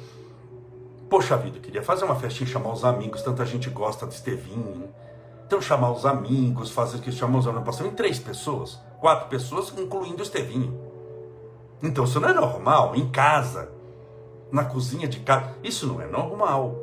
Poxa 1.11 1.37
vida, 1.37 1.59
eu 1.59 1.61
queria 1.61 1.83
fazer 1.83 2.05
uma 2.05 2.15
festinha, 2.15 2.49
chamar 2.49 2.73
os 2.73 2.85
amigos, 2.85 3.21
tanta 3.23 3.45
gente 3.45 3.69
gosta 3.69 4.07
do 4.07 4.13
Estevinho. 4.13 4.89
Então 5.45 5.61
chamar 5.61 5.91
os 5.91 6.07
amigos, 6.07 6.71
fazer 6.71 7.01
que 7.01 7.11
chamar 7.11 7.41
os 7.41 7.49
amigos, 7.49 7.67
passou 7.67 7.85
em 7.85 7.91
três 7.91 8.21
pessoas, 8.21 8.79
quatro 9.01 9.29
pessoas, 9.29 9.77
incluindo 9.77 10.21
o 10.21 10.23
Estevinho. 10.23 10.82
Então 11.83 12.05
isso 12.05 12.21
não 12.21 12.29
é 12.29 12.33
normal 12.33 12.95
em 12.95 13.09
casa, 13.11 13.69
na 14.53 14.65
cozinha 14.65 15.09
de 15.09 15.21
casa. 15.21 15.57
Isso 15.65 15.87
não 15.87 16.01
é 16.01 16.07
normal. 16.07 16.79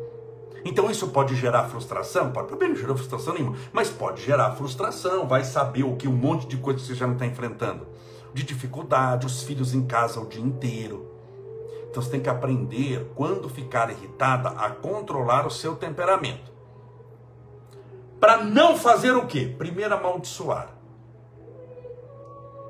Então 0.66 0.92
isso 0.92 1.08
pode 1.08 1.36
gerar 1.36 1.64
frustração? 1.70 2.32
Pode, 2.32 2.50
também 2.50 2.70
não 2.70 2.76
gerou 2.76 2.98
frustração 2.98 3.34
nenhuma, 3.34 3.56
mas 3.72 3.90
pode 3.90 4.22
gerar 4.22 4.52
frustração. 4.52 5.26
Vai 5.26 5.46
saber 5.46 5.84
o 5.84 5.96
que 5.96 6.08
um 6.08 6.12
monte 6.12 6.48
de 6.48 6.58
coisa 6.58 6.80
que 6.80 6.86
você 6.86 6.96
já 6.96 7.08
não 7.08 7.14
está 7.14 7.26
enfrentando. 7.26 7.88
De 8.34 8.44
dificuldade, 8.44 9.26
os 9.26 9.44
filhos 9.44 9.74
em 9.74 9.86
casa 9.86 10.20
o 10.20 10.28
dia 10.28 10.44
inteiro. 10.44 11.08
Então 11.90 12.04
você 12.04 12.12
tem 12.12 12.20
que 12.20 12.30
aprender, 12.30 13.12
quando 13.16 13.50
ficar 13.50 13.90
irritada, 13.90 14.50
a 14.50 14.70
controlar 14.70 15.48
o 15.48 15.50
seu 15.50 15.76
temperamento. 15.76 16.52
Para 18.20 18.44
não 18.44 18.78
fazer 18.78 19.12
o 19.12 19.26
quê? 19.26 19.56
Primeiro 19.58 19.96
amaldiçoar 19.96 20.79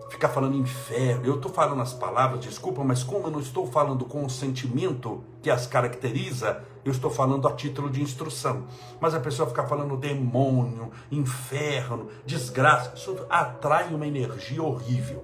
ficar 0.09 0.29
falando 0.29 0.55
inferno. 0.55 1.25
Eu 1.25 1.35
estou 1.35 1.51
falando 1.51 1.81
as 1.81 1.93
palavras, 1.93 2.41
desculpa, 2.41 2.83
mas 2.83 3.03
como 3.03 3.27
eu 3.27 3.31
não 3.31 3.39
estou 3.39 3.67
falando 3.67 4.05
com 4.05 4.25
o 4.25 4.29
sentimento 4.29 5.23
que 5.41 5.49
as 5.49 5.67
caracteriza, 5.67 6.63
eu 6.83 6.91
estou 6.91 7.11
falando 7.11 7.47
a 7.47 7.53
título 7.53 7.89
de 7.89 8.01
instrução. 8.01 8.65
Mas 8.99 9.13
a 9.13 9.19
pessoa 9.19 9.47
ficar 9.47 9.67
falando 9.67 9.95
demônio, 9.95 10.91
inferno, 11.11 12.09
desgraça, 12.25 12.93
isso 12.95 13.25
atrai 13.29 13.93
uma 13.93 14.07
energia 14.07 14.63
horrível 14.63 15.23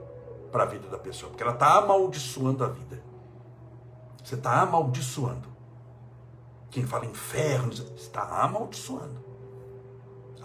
para 0.51 0.63
a 0.63 0.67
vida 0.67 0.87
da 0.87 0.97
pessoa, 0.97 1.29
porque 1.29 1.43
ela 1.43 1.53
está 1.53 1.77
amaldiçoando 1.77 2.63
a 2.63 2.67
vida. 2.67 3.03
Você 4.23 4.35
está 4.35 4.61
amaldiçoando. 4.61 5.49
Quem 6.69 6.85
fala 6.85 7.05
inferno 7.05 7.71
está 7.71 8.21
amaldiçoando. 8.41 9.24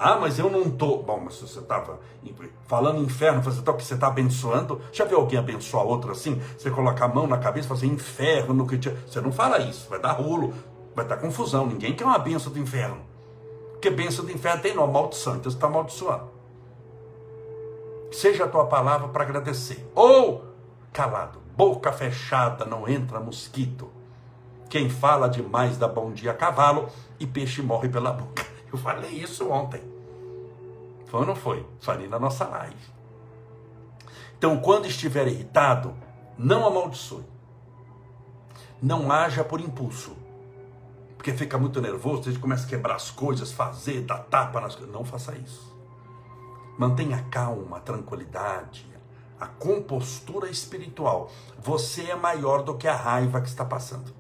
Ah, 0.03 0.17
mas 0.17 0.39
eu 0.39 0.49
não 0.49 0.63
estou. 0.63 1.03
Bom, 1.03 1.21
mas 1.27 1.35
você 1.35 1.59
estava 1.59 2.01
falando 2.67 3.03
inferno, 3.03 3.43
você 3.43 3.61
está 3.61 3.71
que 3.75 3.85
você 3.85 3.93
está 3.93 4.07
abençoando. 4.07 4.81
Já 4.91 5.05
viu 5.05 5.19
alguém 5.19 5.39
abençoar 5.39 5.85
outro 5.85 6.11
assim? 6.11 6.41
Você 6.57 6.71
coloca 6.71 7.05
a 7.05 7.09
mão 7.09 7.27
na 7.27 7.37
cabeça 7.37 7.67
e 7.67 7.69
fala 7.69 7.81
assim, 7.81 7.93
inferno 7.93 8.55
no 8.55 8.67
que 8.67 8.79
te... 8.79 8.89
Você 8.89 9.21
não 9.21 9.31
fala 9.31 9.59
isso, 9.59 9.91
vai 9.91 10.01
dar 10.01 10.13
rolo, 10.13 10.55
vai 10.97 11.05
dar 11.05 11.19
confusão. 11.19 11.67
Ninguém 11.67 11.95
quer 11.95 12.05
uma 12.05 12.19
benção 12.19 12.51
do 12.51 12.59
inferno. 12.59 13.03
Porque 13.73 13.91
benção 13.91 14.25
do 14.25 14.33
inferno 14.33 14.63
tem 14.63 14.75
nome, 14.75 14.91
maldição, 14.91 15.35
então 15.37 15.51
você 15.51 15.57
está 15.59 15.67
amaldiçoando. 15.67 16.31
Seja 18.11 18.45
a 18.45 18.49
tua 18.49 18.65
palavra 18.65 19.09
para 19.09 19.23
agradecer. 19.23 19.87
Ou, 19.95 20.47
calado, 20.95 21.41
boca 21.55 21.93
fechada, 21.93 22.65
não 22.65 22.89
entra 22.89 23.21
mosquito. 23.21 23.91
Quem 24.71 24.89
fala 24.89 25.29
demais 25.29 25.77
dá 25.77 25.87
bom 25.87 26.11
dia 26.11 26.31
a 26.31 26.35
cavalo 26.35 26.89
e 27.19 27.27
peixe 27.27 27.61
morre 27.61 27.91
pela 27.91 28.13
boca. 28.13 28.50
Eu 28.73 28.79
falei 28.79 29.11
isso 29.11 29.51
ontem. 29.51 29.83
Foi 31.07 31.21
ou 31.21 31.27
não 31.27 31.35
foi? 31.35 31.67
Falei 31.81 32.07
na 32.09 32.19
nossa 32.19 32.47
live. 32.47 33.01
Então, 34.39 34.59
quando 34.61 34.87
estiver 34.87 35.27
irritado, 35.27 35.95
não 36.39 36.67
amaldiçoe. 36.67 37.25
Não 38.81 39.11
haja 39.11 39.45
por 39.45 39.61
impulso. 39.61 40.17
Porque 41.17 41.35
fica 41.35 41.59
muito 41.59 41.83
nervoso, 41.83 42.31
gente 42.31 42.39
começa 42.39 42.65
a 42.65 42.69
quebrar 42.69 42.95
as 42.95 43.11
coisas, 43.11 43.53
fazer, 43.53 44.03
dar 44.03 44.21
tapa 44.21 44.61
nas 44.61 44.75
coisas. 44.75 44.95
Não 44.95 45.05
faça 45.05 45.35
isso. 45.35 45.77
Mantenha 46.79 47.27
calma, 47.31 47.77
a 47.77 47.81
tranquilidade, 47.81 48.87
a 49.39 49.47
compostura 49.47 50.49
espiritual. 50.49 51.31
Você 51.59 52.05
é 52.05 52.15
maior 52.15 52.63
do 52.63 52.75
que 52.75 52.89
a 52.89 52.97
raiva 52.97 53.43
que 53.43 53.49
está 53.49 53.65
passando. 53.65 54.20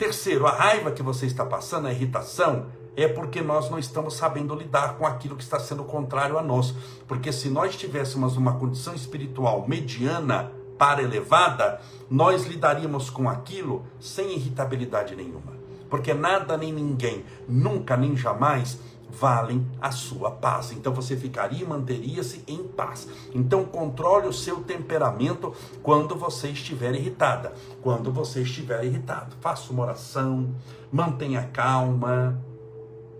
Terceiro, 0.00 0.46
a 0.46 0.52
raiva 0.52 0.92
que 0.92 1.02
você 1.02 1.26
está 1.26 1.44
passando, 1.44 1.86
a 1.86 1.92
irritação, 1.92 2.68
é 2.96 3.06
porque 3.06 3.42
nós 3.42 3.68
não 3.68 3.78
estamos 3.78 4.14
sabendo 4.14 4.54
lidar 4.54 4.96
com 4.96 5.06
aquilo 5.06 5.36
que 5.36 5.42
está 5.42 5.60
sendo 5.60 5.84
contrário 5.84 6.38
a 6.38 6.42
nós. 6.42 6.74
Porque 7.06 7.30
se 7.30 7.50
nós 7.50 7.76
tivéssemos 7.76 8.34
uma 8.34 8.54
condição 8.54 8.94
espiritual 8.94 9.68
mediana 9.68 10.52
para 10.78 11.02
elevada, 11.02 11.82
nós 12.08 12.46
lidaríamos 12.46 13.10
com 13.10 13.28
aquilo 13.28 13.84
sem 14.00 14.36
irritabilidade 14.36 15.14
nenhuma. 15.14 15.52
Porque 15.90 16.14
nada 16.14 16.56
nem 16.56 16.72
ninguém, 16.72 17.22
nunca 17.46 17.94
nem 17.94 18.16
jamais, 18.16 18.78
valem 19.10 19.66
a 19.80 19.90
sua 19.90 20.30
paz. 20.30 20.72
Então 20.72 20.92
você 20.92 21.16
ficaria 21.16 21.62
e 21.62 21.66
manteria-se 21.66 22.44
em 22.46 22.64
paz. 22.64 23.08
Então 23.34 23.64
controle 23.64 24.28
o 24.28 24.32
seu 24.32 24.62
temperamento 24.62 25.54
quando 25.82 26.14
você 26.14 26.48
estiver 26.48 26.94
irritada. 26.94 27.52
Quando 27.82 28.12
você 28.12 28.42
estiver 28.42 28.84
irritado, 28.84 29.36
faça 29.40 29.72
uma 29.72 29.82
oração, 29.82 30.54
mantenha 30.90 31.48
calma. 31.52 32.40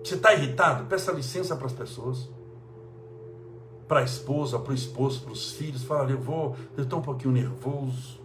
Você 0.03 0.15
está 0.15 0.33
irritado? 0.33 0.85
Peça 0.85 1.13
licença 1.13 1.57
para 1.57 1.67
as 1.67 1.73
pessoas. 1.73 2.29
Para 3.87 4.01
a 4.01 4.05
esposa, 4.05 4.59
para 4.59 4.73
o 4.73 4.75
esposo, 4.75 5.23
para 5.23 5.33
os 5.33 5.53
filhos. 5.53 5.83
Fala, 5.83 6.11
eu 6.11 6.21
vou, 6.21 6.57
eu 6.77 6.85
estou 6.85 7.01
um 7.01 7.03
pouquinho 7.03 7.33
nervoso. 7.33 8.21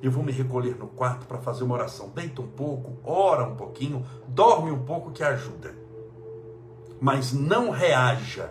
Eu 0.00 0.10
vou 0.10 0.22
me 0.22 0.32
recolher 0.32 0.76
no 0.76 0.86
quarto 0.86 1.26
para 1.26 1.38
fazer 1.38 1.64
uma 1.64 1.74
oração. 1.74 2.10
Deita 2.14 2.42
um 2.42 2.46
pouco, 2.46 2.92
ora 3.02 3.44
um 3.44 3.56
pouquinho, 3.56 4.04
dorme 4.28 4.70
um 4.70 4.84
pouco 4.84 5.10
que 5.10 5.22
ajuda 5.22 5.83
mas 7.04 7.34
não 7.34 7.68
reaja. 7.68 8.48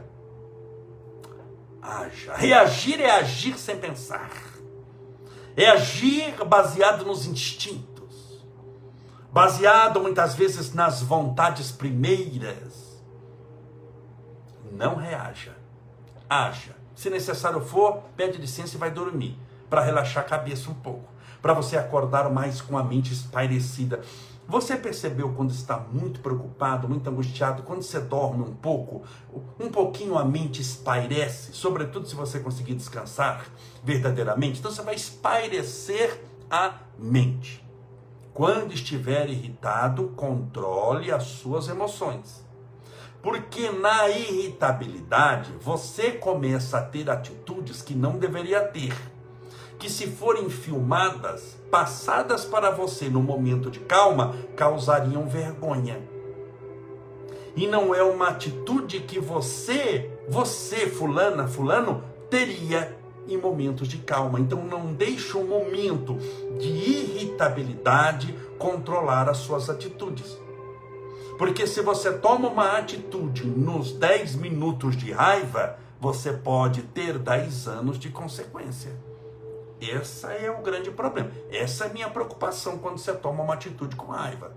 Haja. 1.82 2.36
Reagir 2.36 3.02
é 3.02 3.10
agir 3.10 3.58
sem 3.58 3.80
pensar. 3.80 4.30
É 5.58 5.72
agir 5.72 6.36
baseado 6.46 7.04
nos 7.04 7.26
instintos. 7.26 8.46
Baseado 9.32 10.00
muitas 10.00 10.36
vezes 10.36 10.72
nas 10.72 11.02
vontades 11.02 11.72
primeiras. 11.72 13.02
Não 14.72 14.98
reaja. 14.98 15.58
Haja. 16.30 16.76
Se 16.94 17.10
necessário 17.10 17.60
for, 17.60 18.04
pede 18.16 18.38
licença 18.38 18.76
e 18.76 18.80
vai 18.80 18.92
dormir. 18.92 19.36
Para 19.68 19.82
relaxar 19.82 20.24
a 20.24 20.30
cabeça 20.30 20.70
um 20.70 20.76
pouco. 20.76 21.12
Para 21.42 21.56
você 21.56 21.76
acordar 21.76 22.30
mais 22.30 22.62
com 22.62 22.78
a 22.78 22.84
mente 22.84 23.14
espairecida. 23.14 24.02
Você 24.48 24.76
percebeu 24.76 25.34
quando 25.34 25.52
está 25.52 25.80
muito 25.80 26.20
preocupado, 26.20 26.88
muito 26.88 27.10
angustiado, 27.10 27.64
quando 27.64 27.82
você 27.82 28.00
dorme 28.00 28.44
um 28.44 28.54
pouco, 28.54 29.04
um 29.60 29.70
pouquinho 29.70 30.18
a 30.18 30.26
mente 30.26 30.62
espairece, 30.62 31.54
sobretudo 31.54 32.08
se 32.08 32.16
você 32.16 32.40
conseguir 32.40 32.76
descansar 32.76 33.46
verdadeiramente, 33.84 34.60
então 34.60 34.72
você 34.72 34.82
vai 34.82 34.96
espairecer 34.96 36.22
a 36.50 36.74
mente. 37.00 37.66
Quando 38.34 38.74
estiver 38.74 39.30
irritado, 39.30 40.10
controle 40.10 41.12
as 41.12 41.24
suas 41.24 41.68
emoções. 41.70 42.44
Porque 43.22 43.70
na 43.70 44.10
irritabilidade 44.10 45.54
você 45.62 46.12
começa 46.12 46.80
a 46.80 46.82
ter 46.82 47.10
atitudes 47.10 47.82
que 47.82 47.96
não 47.96 48.18
deveria 48.18 48.62
ter 48.68 48.94
que, 49.84 49.90
se 49.90 50.08
forem 50.08 50.50
filmadas, 50.50 51.58
passadas 51.70 52.46
para 52.46 52.72
você 52.72 53.10
no 53.10 53.22
momento 53.22 53.70
de 53.70 53.82
calma, 53.82 54.34
causariam 54.56 55.28
vergonha. 55.28 56.02
E 57.54 57.68
não 57.68 57.94
é 57.94 58.02
uma 58.02 58.30
atitude 58.30 59.02
que 59.02 59.20
você, 59.20 60.10
você, 60.30 60.88
fulana, 60.88 61.50
fulano, 61.50 62.02
teria 62.30 62.98
em 63.28 63.36
momentos 63.36 63.90
de 63.90 63.98
calma. 63.98 64.40
Então 64.40 64.64
não 64.64 64.94
deixe 64.94 65.36
um 65.36 65.46
momento 65.46 66.18
de 66.58 66.70
irritabilidade 66.70 68.34
controlar 68.58 69.28
as 69.28 69.40
suas 69.40 69.70
atitudes. 69.70 70.40
Porque 71.38 71.68
se 71.68 71.82
você 71.82 72.14
toma 72.14 72.48
uma 72.48 72.78
atitude 72.78 73.46
nos 73.46 73.92
10 73.92 74.36
minutos 74.36 74.96
de 74.96 75.12
raiva, 75.12 75.78
você 76.00 76.32
pode 76.32 76.84
ter 76.84 77.20
10 77.20 77.68
anos 77.68 78.00
de 78.00 78.10
consequência. 78.10 79.13
Esse 79.84 80.26
é 80.28 80.50
o 80.50 80.62
grande 80.62 80.90
problema. 80.92 81.30
Essa 81.52 81.86
é 81.86 81.90
a 81.90 81.94
minha 81.94 82.10
preocupação 82.10 82.78
quando 82.78 82.98
você 82.98 83.14
toma 83.14 83.44
uma 83.44 83.54
atitude 83.54 83.98
com 83.98 84.12
raiva. 84.12 84.54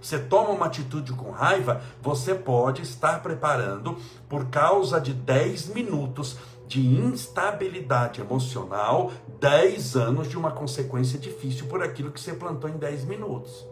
Você 0.00 0.18
toma 0.18 0.50
uma 0.50 0.66
atitude 0.66 1.12
com 1.12 1.30
raiva, 1.30 1.80
você 2.02 2.34
pode 2.34 2.82
estar 2.82 3.22
preparando, 3.22 3.96
por 4.28 4.46
causa 4.48 5.00
de 5.00 5.14
10 5.14 5.68
minutos 5.68 6.36
de 6.66 6.84
instabilidade 6.84 8.20
emocional, 8.20 9.12
10 9.40 9.96
anos 9.96 10.28
de 10.28 10.36
uma 10.36 10.50
consequência 10.50 11.18
difícil 11.18 11.66
por 11.66 11.82
aquilo 11.82 12.10
que 12.10 12.20
você 12.20 12.34
plantou 12.34 12.68
em 12.68 12.76
10 12.76 13.04
minutos. 13.04 13.66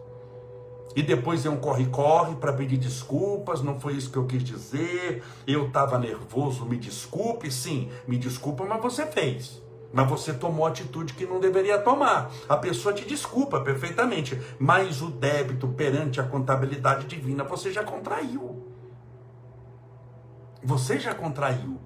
E 0.95 1.03
depois 1.03 1.45
é 1.45 1.49
um 1.49 1.57
corre-corre 1.57 2.35
para 2.35 2.53
pedir 2.53 2.77
desculpas, 2.77 3.61
não 3.61 3.79
foi 3.79 3.93
isso 3.93 4.09
que 4.11 4.17
eu 4.17 4.25
quis 4.25 4.43
dizer, 4.43 5.23
eu 5.45 5.67
estava 5.67 5.99
nervoso, 5.99 6.65
me 6.65 6.77
desculpe, 6.77 7.51
sim, 7.51 7.89
me 8.07 8.17
desculpa, 8.17 8.65
mas 8.65 8.81
você 8.81 9.05
fez. 9.05 9.61
Mas 9.93 10.09
você 10.09 10.33
tomou 10.33 10.65
atitude 10.65 11.13
que 11.13 11.25
não 11.25 11.39
deveria 11.39 11.79
tomar. 11.79 12.31
A 12.47 12.55
pessoa 12.55 12.93
te 12.93 13.05
desculpa 13.05 13.59
perfeitamente, 13.61 14.39
mas 14.59 15.01
o 15.01 15.09
débito 15.09 15.67
perante 15.67 16.19
a 16.19 16.23
contabilidade 16.23 17.07
divina 17.07 17.43
você 17.43 17.71
já 17.71 17.83
contraiu. 17.83 18.67
Você 20.63 20.99
já 20.99 21.13
contraiu. 21.13 21.79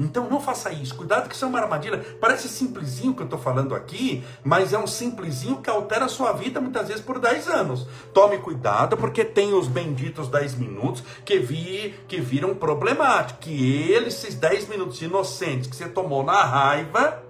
Então 0.00 0.28
não 0.28 0.40
faça 0.40 0.72
isso. 0.72 0.94
Cuidado 0.94 1.28
que 1.28 1.34
isso 1.34 1.44
é 1.44 1.48
uma 1.48 1.60
armadilha. 1.60 1.98
Parece 2.20 2.48
simplesinho 2.48 3.14
que 3.14 3.20
eu 3.20 3.26
estou 3.26 3.38
falando 3.38 3.74
aqui, 3.74 4.24
mas 4.42 4.72
é 4.72 4.78
um 4.78 4.86
simplesinho 4.86 5.58
que 5.60 5.68
altera 5.68 6.06
a 6.06 6.08
sua 6.08 6.32
vida 6.32 6.60
muitas 6.60 6.88
vezes 6.88 7.02
por 7.02 7.18
10 7.18 7.48
anos. 7.48 7.86
Tome 8.14 8.38
cuidado, 8.38 8.96
porque 8.96 9.24
tem 9.24 9.52
os 9.52 9.68
benditos 9.68 10.28
10 10.28 10.54
minutos 10.54 11.04
que, 11.24 11.38
vi, 11.38 11.94
que 12.08 12.20
viram 12.20 12.54
problemáticos. 12.54 13.44
Que 13.44 13.92
eles, 13.92 14.14
esses 14.14 14.34
10 14.34 14.68
minutos 14.68 15.00
inocentes 15.02 15.68
que 15.68 15.76
você 15.76 15.88
tomou 15.88 16.24
na 16.24 16.42
raiva, 16.42 17.22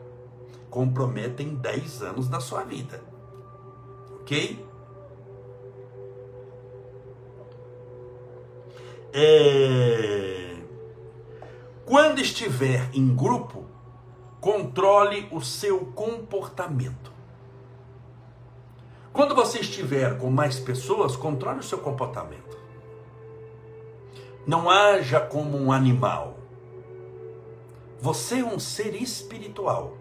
comprometem 0.71 1.57
10 1.57 2.03
anos 2.03 2.29
da 2.29 2.41
sua 2.41 2.63
vida. 2.63 3.03
Ok? 4.21 4.65
É... 9.13 10.57
Quando 11.85 12.21
estiver 12.21 12.89
em 12.95 13.15
grupo, 13.15 13.65
controle 14.41 15.29
o 15.33 15.41
seu 15.41 15.87
comportamento. 15.87 17.11
Quando 19.13 19.35
você 19.35 19.59
estiver 19.59 20.17
com 20.19 20.31
mais 20.31 20.61
pessoas, 20.61 21.17
controle 21.17 21.59
o 21.59 21.65
seu 21.65 21.79
comportamento. 21.79 22.57
Não 24.47 24.71
haja 24.71 25.21
como 25.21 25.59
um 25.59 25.73
animal. 25.73 26.39
Você 28.01 28.39
é 28.39 28.45
um 28.45 28.59
ser 28.59 28.95
espiritual, 28.95 29.99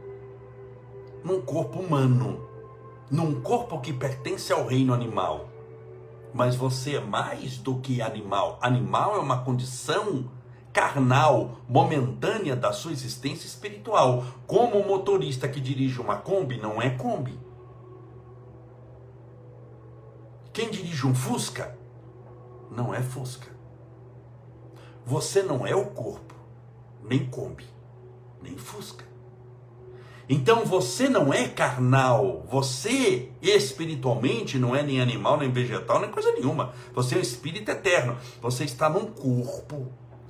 num 1.24 1.42
corpo 1.42 1.80
humano, 1.80 2.48
num 3.10 3.42
corpo 3.42 3.80
que 3.80 3.94
pertence 3.94 4.52
ao 4.52 4.66
reino 4.66 4.94
animal. 4.94 5.50
Mas 6.34 6.56
você 6.56 6.96
é 6.96 7.00
mais 7.00 7.58
do 7.58 7.80
que 7.80 8.02
animal. 8.02 8.60
Animal 8.62 9.16
é 9.16 9.20
uma 9.20 9.44
condição 9.44 10.30
carnal, 10.72 11.58
momentânea 11.68 12.56
da 12.56 12.72
sua 12.72 12.92
existência 12.92 13.48
espiritual. 13.48 14.24
Como 14.46 14.78
o 14.78 14.88
motorista 14.88 15.48
que 15.48 15.60
dirige 15.60 16.00
uma 16.00 16.18
Kombi 16.18 16.58
não 16.58 16.82
é 16.82 16.90
Kombi. 16.90 17.40
Quem 20.54 20.70
dirige 20.70 21.08
um 21.08 21.16
Fusca 21.16 21.78
não 22.72 22.94
é 22.94 23.02
Fusca. 23.02 23.48
Você 25.06 25.42
não 25.42 25.66
é 25.66 25.74
o 25.76 25.88
corpo, 25.88 26.36
nem 27.04 27.26
Kombi, 27.26 27.66
nem 28.42 28.58
Fusca. 28.58 29.06
Então 30.30 30.64
você 30.64 31.10
não 31.10 31.34
é 31.34 31.48
carnal, 31.48 32.46
você 32.52 33.32
espiritualmente 33.42 34.60
não 34.60 34.76
é 34.76 34.84
nem 34.84 35.02
animal, 35.02 35.38
nem 35.38 35.52
vegetal, 35.52 36.00
nem 36.00 36.12
coisa 36.12 36.32
nenhuma. 36.34 36.72
Você 36.94 37.16
é 37.16 37.18
um 37.18 37.22
espírito 37.22 37.72
eterno. 37.72 38.16
Você 38.40 38.64
está 38.64 38.88
num 38.88 39.08
corpo 39.08 39.88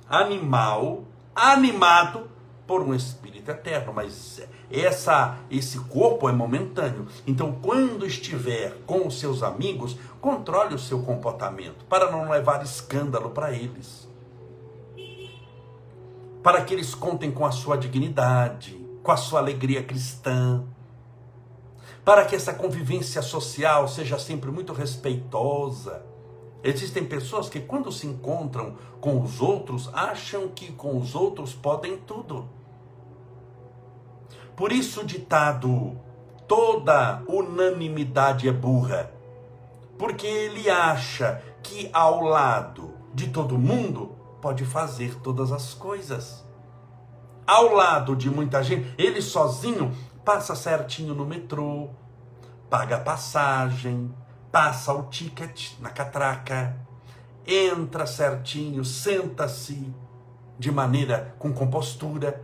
animal 0.08 1.04
animado 1.34 2.30
por 2.66 2.80
um 2.80 2.94
espírito 2.94 3.50
eterno, 3.50 3.92
mas 3.92 4.40
essa 4.70 5.38
esse 5.50 5.78
corpo 5.80 6.30
é 6.30 6.32
momentâneo. 6.32 7.06
Então, 7.26 7.52
quando 7.60 8.06
estiver 8.06 8.78
com 8.86 9.06
os 9.06 9.18
seus 9.18 9.42
amigos, 9.42 9.98
controle 10.18 10.74
o 10.74 10.78
seu 10.78 11.02
comportamento 11.02 11.84
para 11.84 12.10
não 12.10 12.30
levar 12.30 12.62
escândalo 12.64 13.30
para 13.30 13.52
eles. 13.52 14.08
Para 16.42 16.64
que 16.64 16.72
eles 16.72 16.94
contem 16.94 17.30
com 17.30 17.44
a 17.44 17.50
sua 17.50 17.76
dignidade, 17.76 18.79
com 19.10 19.14
a 19.14 19.16
sua 19.16 19.40
alegria 19.40 19.82
cristã. 19.82 20.62
Para 22.04 22.24
que 22.24 22.36
essa 22.36 22.54
convivência 22.54 23.20
social 23.20 23.88
seja 23.88 24.20
sempre 24.20 24.52
muito 24.52 24.72
respeitosa 24.72 26.06
Existem 26.62 27.04
pessoas 27.04 27.48
que, 27.48 27.58
quando 27.58 27.90
se 27.90 28.06
encontram 28.06 28.76
com 29.00 29.20
os 29.20 29.40
outros, 29.40 29.88
acham 29.94 30.46
que 30.48 30.70
com 30.70 30.96
os 30.98 31.14
outros 31.14 31.54
podem 31.54 31.96
tudo. 31.96 32.48
Por 34.54 34.70
isso, 34.70 35.00
o 35.00 35.04
ditado: 35.04 35.98
toda 36.46 37.22
unanimidade 37.26 38.46
é 38.46 38.52
burra. 38.52 39.10
Porque 39.98 40.26
ele 40.26 40.68
acha 40.68 41.42
que 41.62 41.88
ao 41.92 42.22
lado 42.22 42.92
de 43.14 43.28
todo 43.30 43.58
mundo 43.58 44.14
pode 44.40 44.64
fazer 44.66 45.18
todas 45.20 45.50
as 45.50 45.72
coisas. 45.72 46.44
Ao 47.50 47.74
lado 47.74 48.14
de 48.14 48.30
muita 48.30 48.62
gente, 48.62 48.94
ele 48.96 49.20
sozinho 49.20 49.92
passa 50.24 50.54
certinho 50.54 51.16
no 51.16 51.26
metrô, 51.26 51.88
paga 52.70 52.96
passagem, 52.96 54.14
passa 54.52 54.94
o 54.94 55.08
ticket 55.10 55.72
na 55.80 55.90
catraca, 55.90 56.76
entra 57.44 58.06
certinho, 58.06 58.84
senta-se 58.84 59.92
de 60.60 60.70
maneira 60.70 61.34
com 61.40 61.52
compostura, 61.52 62.40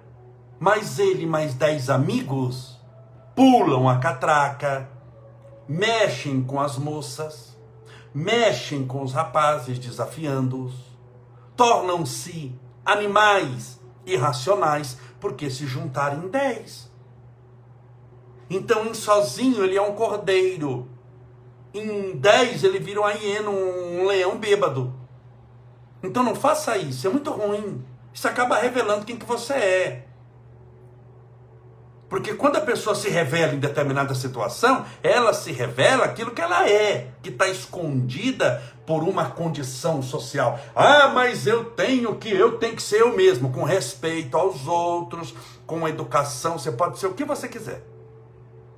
mas 0.58 0.98
ele 0.98 1.24
mais 1.24 1.54
dez 1.54 1.88
amigos 1.88 2.76
pulam 3.32 3.88
a 3.88 3.98
catraca, 3.98 4.90
mexem 5.68 6.42
com 6.42 6.58
as 6.58 6.76
moças, 6.78 7.56
mexem 8.12 8.84
com 8.84 9.02
os 9.02 9.12
rapazes, 9.12 9.78
desafiando-os, 9.78 10.74
tornam-se 11.54 12.52
animais 12.84 13.85
irracionais 14.06 14.96
porque 15.20 15.50
se 15.50 15.66
juntarem 15.66 16.28
dez. 16.28 16.90
Então, 18.48 18.86
em 18.86 18.94
sozinho, 18.94 19.64
ele 19.64 19.76
é 19.76 19.82
um 19.82 19.94
cordeiro 19.94 20.88
em 21.78 22.16
10 22.16 22.64
ele 22.64 22.78
vira 22.78 23.00
uma 23.00 23.12
hiena, 23.12 23.50
um 23.50 24.06
leão 24.06 24.38
bêbado. 24.38 24.92
Então 26.02 26.22
não 26.22 26.34
faça 26.34 26.76
isso, 26.76 27.06
é 27.06 27.10
muito 27.10 27.30
ruim. 27.30 27.84
Isso 28.12 28.26
acaba 28.28 28.58
revelando 28.58 29.04
quem 29.04 29.16
que 29.16 29.26
você 29.26 29.54
é. 29.54 30.05
Porque 32.08 32.34
quando 32.34 32.56
a 32.56 32.60
pessoa 32.60 32.94
se 32.94 33.08
revela 33.08 33.52
em 33.52 33.58
determinada 33.58 34.14
situação, 34.14 34.84
ela 35.02 35.34
se 35.34 35.50
revela 35.50 36.04
aquilo 36.04 36.30
que 36.30 36.40
ela 36.40 36.68
é, 36.68 37.08
que 37.20 37.30
está 37.30 37.48
escondida 37.48 38.62
por 38.86 39.02
uma 39.02 39.30
condição 39.30 40.00
social. 40.02 40.58
Ah, 40.74 41.08
mas 41.08 41.48
eu 41.48 41.64
tenho 41.64 42.14
que, 42.14 42.30
eu 42.30 42.58
tenho 42.58 42.76
que 42.76 42.82
ser 42.82 43.00
eu 43.00 43.16
mesmo, 43.16 43.50
com 43.50 43.64
respeito 43.64 44.36
aos 44.36 44.68
outros, 44.68 45.34
com 45.66 45.88
educação, 45.88 46.58
você 46.58 46.70
pode 46.70 46.98
ser 46.98 47.08
o 47.08 47.14
que 47.14 47.24
você 47.24 47.48
quiser. 47.48 47.82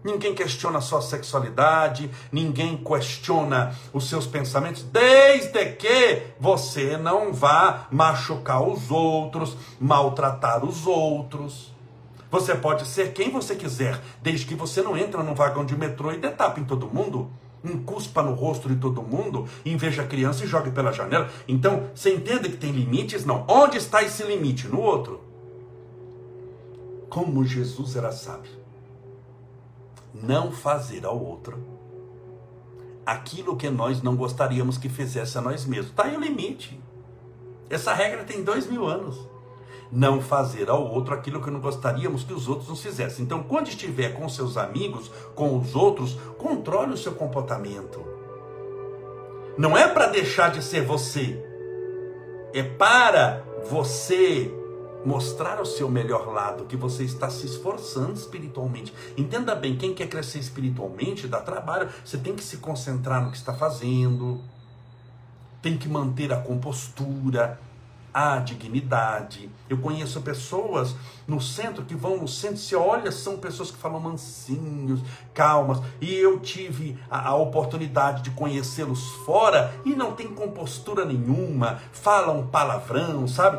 Ninguém 0.02 0.34
questiona 0.34 0.78
a 0.78 0.80
sua 0.80 1.02
sexualidade, 1.02 2.10
ninguém 2.32 2.78
questiona 2.78 3.74
os 3.92 4.08
seus 4.08 4.26
pensamentos, 4.26 4.84
desde 4.84 5.72
que 5.72 6.22
você 6.40 6.96
não 6.96 7.32
vá 7.32 7.88
machucar 7.90 8.62
os 8.62 8.90
outros, 8.90 9.54
maltratar 9.78 10.64
os 10.64 10.86
outros. 10.86 11.76
Você 12.30 12.54
pode 12.54 12.86
ser 12.86 13.12
quem 13.12 13.30
você 13.30 13.56
quiser, 13.56 14.00
desde 14.22 14.46
que 14.46 14.54
você 14.54 14.82
não 14.82 14.96
entra 14.96 15.22
num 15.22 15.34
vagão 15.34 15.64
de 15.64 15.76
metrô 15.76 16.12
e 16.12 16.18
detape 16.18 16.60
em 16.60 16.64
todo 16.64 16.86
mundo, 16.86 17.30
encuspa 17.64 18.22
no 18.22 18.34
rosto 18.34 18.68
de 18.68 18.76
todo 18.76 19.02
mundo, 19.02 19.48
inveja 19.64 20.02
a 20.02 20.06
criança 20.06 20.44
e 20.44 20.46
jogue 20.46 20.70
pela 20.70 20.92
janela. 20.92 21.30
Então, 21.46 21.88
você 21.94 22.14
entende 22.14 22.50
que 22.50 22.56
tem 22.56 22.70
limites? 22.70 23.24
Não. 23.24 23.44
Onde 23.48 23.78
está 23.78 24.02
esse 24.02 24.22
limite? 24.22 24.68
No 24.68 24.80
outro. 24.80 25.20
Como 27.08 27.44
Jesus 27.44 27.96
era 27.96 28.12
sábio. 28.12 28.58
não 30.14 30.50
fazer 30.50 31.06
ao 31.06 31.18
outro 31.18 31.78
aquilo 33.08 33.56
que 33.56 33.70
nós 33.70 34.02
não 34.02 34.14
gostaríamos 34.14 34.76
que 34.76 34.88
fizesse 34.88 35.38
a 35.38 35.40
nós 35.40 35.64
mesmos. 35.64 35.90
Está 35.90 36.04
aí 36.04 36.16
o 36.16 36.20
limite. 36.20 36.78
Essa 37.70 37.94
regra 37.94 38.22
tem 38.22 38.44
dois 38.44 38.66
mil 38.66 38.86
anos. 38.86 39.16
Não 39.90 40.20
fazer 40.20 40.68
ao 40.68 40.87
outro 40.87 41.14
aquilo 41.14 41.40
que 41.42 41.51
não 41.51 41.61
gostaríamos 41.61 42.24
que 42.24 42.33
os 42.33 42.48
outros 42.48 42.68
nos 42.68 42.83
fizessem. 42.83 43.24
Então, 43.24 43.42
quando 43.42 43.68
estiver 43.68 44.11
com 44.11 44.29
seus 44.29 44.57
amigos, 44.57 45.11
com 45.35 45.59
os 45.59 45.74
outros, 45.74 46.18
controle 46.37 46.92
o 46.92 46.96
seu 46.96 47.12
comportamento. 47.12 48.05
Não 49.57 49.77
é 49.77 49.88
para 49.88 50.07
deixar 50.07 50.51
de 50.51 50.62
ser 50.62 50.85
você, 50.85 51.42
é 52.53 52.62
para 52.62 53.42
você 53.68 54.55
mostrar 55.05 55.61
o 55.61 55.66
seu 55.66 55.88
melhor 55.88 56.29
lado, 56.33 56.64
que 56.64 56.77
você 56.77 57.05
está 57.05 57.31
se 57.31 57.46
esforçando 57.46 58.14
espiritualmente. 58.14 58.92
Entenda 59.16 59.55
bem, 59.55 59.77
quem 59.77 59.94
quer 59.94 60.09
crescer 60.09 60.38
espiritualmente 60.38 61.27
dá 61.27 61.40
trabalho, 61.40 61.88
você 62.05 62.18
tem 62.18 62.35
que 62.35 62.42
se 62.42 62.59
concentrar 62.59 63.24
no 63.24 63.31
que 63.31 63.37
está 63.37 63.55
fazendo, 63.55 64.40
tem 65.62 65.77
que 65.77 65.88
manter 65.88 66.33
a 66.33 66.37
compostura, 66.37 67.61
a 68.12 68.38
dignidade. 68.38 69.51
Eu 69.68 69.79
conheço 69.79 70.21
pessoas 70.21 70.94
no 71.27 71.40
centro 71.40 71.85
que 71.85 71.94
vão 71.94 72.16
no 72.16 72.27
centro, 72.27 72.57
se 72.57 72.75
olha, 72.75 73.12
são 73.12 73.37
pessoas 73.37 73.71
que 73.71 73.77
falam 73.77 74.01
mansinhos, 74.01 75.01
calmas. 75.35 75.81
E 76.01 76.14
eu 76.14 76.40
tive 76.40 76.99
a, 77.11 77.29
a 77.29 77.37
oportunidade 77.37 78.23
de 78.23 78.31
conhecê-los 78.31 79.05
fora 79.27 79.73
e 79.85 79.94
não 79.94 80.12
tem 80.12 80.29
compostura 80.29 81.05
nenhuma, 81.05 81.81
falam 81.92 82.47
palavrão, 82.47 83.29
sabe? 83.29 83.59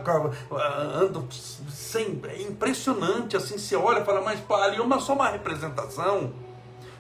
Andam 0.95 1.27
sem. 1.69 2.19
É 2.23 2.41
impressionante 2.41 3.37
assim, 3.37 3.57
você 3.57 3.75
olha 3.75 4.03
fala, 4.03 4.21
mas 4.21 4.41
ali 4.63 4.77
é 4.77 4.81
uma, 4.81 4.99
só 4.99 5.13
uma 5.13 5.29
representação. 5.29 6.31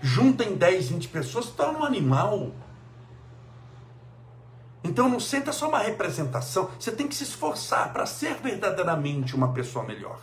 Juntem 0.01 0.55
10, 0.55 0.89
20 0.89 1.07
pessoas, 1.09 1.47
torna 1.47 1.79
um 1.79 1.83
animal. 1.83 2.51
Então 4.83 5.09
não 5.09 5.19
senta 5.19 5.51
só 5.51 5.67
uma 5.67 5.79
representação, 5.79 6.69
você 6.79 6.91
tem 6.91 7.07
que 7.07 7.15
se 7.15 7.23
esforçar 7.23 7.91
para 7.91 8.05
ser 8.05 8.35
verdadeiramente 8.35 9.35
uma 9.35 9.51
pessoa 9.53 9.83
melhor. 9.85 10.19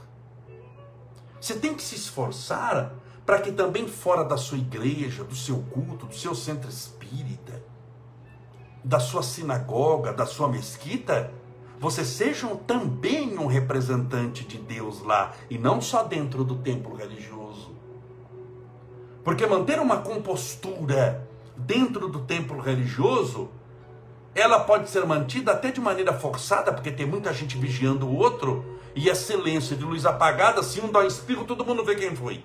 Você 1.40 1.55
tem 1.55 1.75
que 1.75 1.83
se 1.83 1.95
esforçar 1.95 2.92
para 3.25 3.40
que 3.40 3.53
também 3.53 3.87
fora 3.87 4.25
da 4.25 4.37
sua 4.37 4.57
igreja, 4.57 5.25
do 5.25 5.35
seu 5.35 5.59
culto, 5.71 6.07
do 6.07 6.14
seu 6.14 6.35
centro 6.35 6.71
espírita, 6.71 7.62
da 8.83 9.01
sua 9.01 9.23
sinagoga, 9.23 10.12
da 10.12 10.25
sua 10.25 10.49
mesquita, 10.49 11.33
você 11.79 12.05
seja 12.05 12.47
também 12.66 13.37
um 13.38 13.47
representante 13.47 14.45
de 14.45 14.57
Deus 14.57 15.03
lá 15.03 15.35
e 15.51 15.59
não 15.59 15.81
só 15.81 16.05
dentro 16.05 16.42
do 16.45 16.57
templo 16.57 16.95
religioso. 16.95 17.75
Porque 19.23 19.45
manter 19.45 19.81
uma 19.81 19.99
compostura 19.99 21.29
dentro 21.57 22.09
do 22.09 22.21
templo 22.21 22.61
religioso 22.61 23.51
ela 24.37 24.61
pode 24.61 24.90
ser 24.90 25.05
mantida 25.07 25.53
até 25.53 25.70
de 25.70 25.81
maneira 25.81 26.12
forçada, 26.12 26.70
porque 26.70 26.90
tem 26.90 27.07
muita 27.07 27.33
gente 27.33 27.57
vigiando 27.57 28.07
o 28.07 28.14
outro, 28.14 28.79
e 28.94 29.09
é 29.09 29.14
silêncio 29.14 29.75
de 29.75 29.83
luz 29.83 30.05
apagada, 30.05 30.62
se 30.62 30.79
um 30.79 30.92
dá 30.92 31.01
um 31.01 31.07
espirro, 31.07 31.46
todo 31.46 31.64
mundo 31.64 31.83
vê 31.83 31.94
quem 31.94 32.14
foi. 32.14 32.44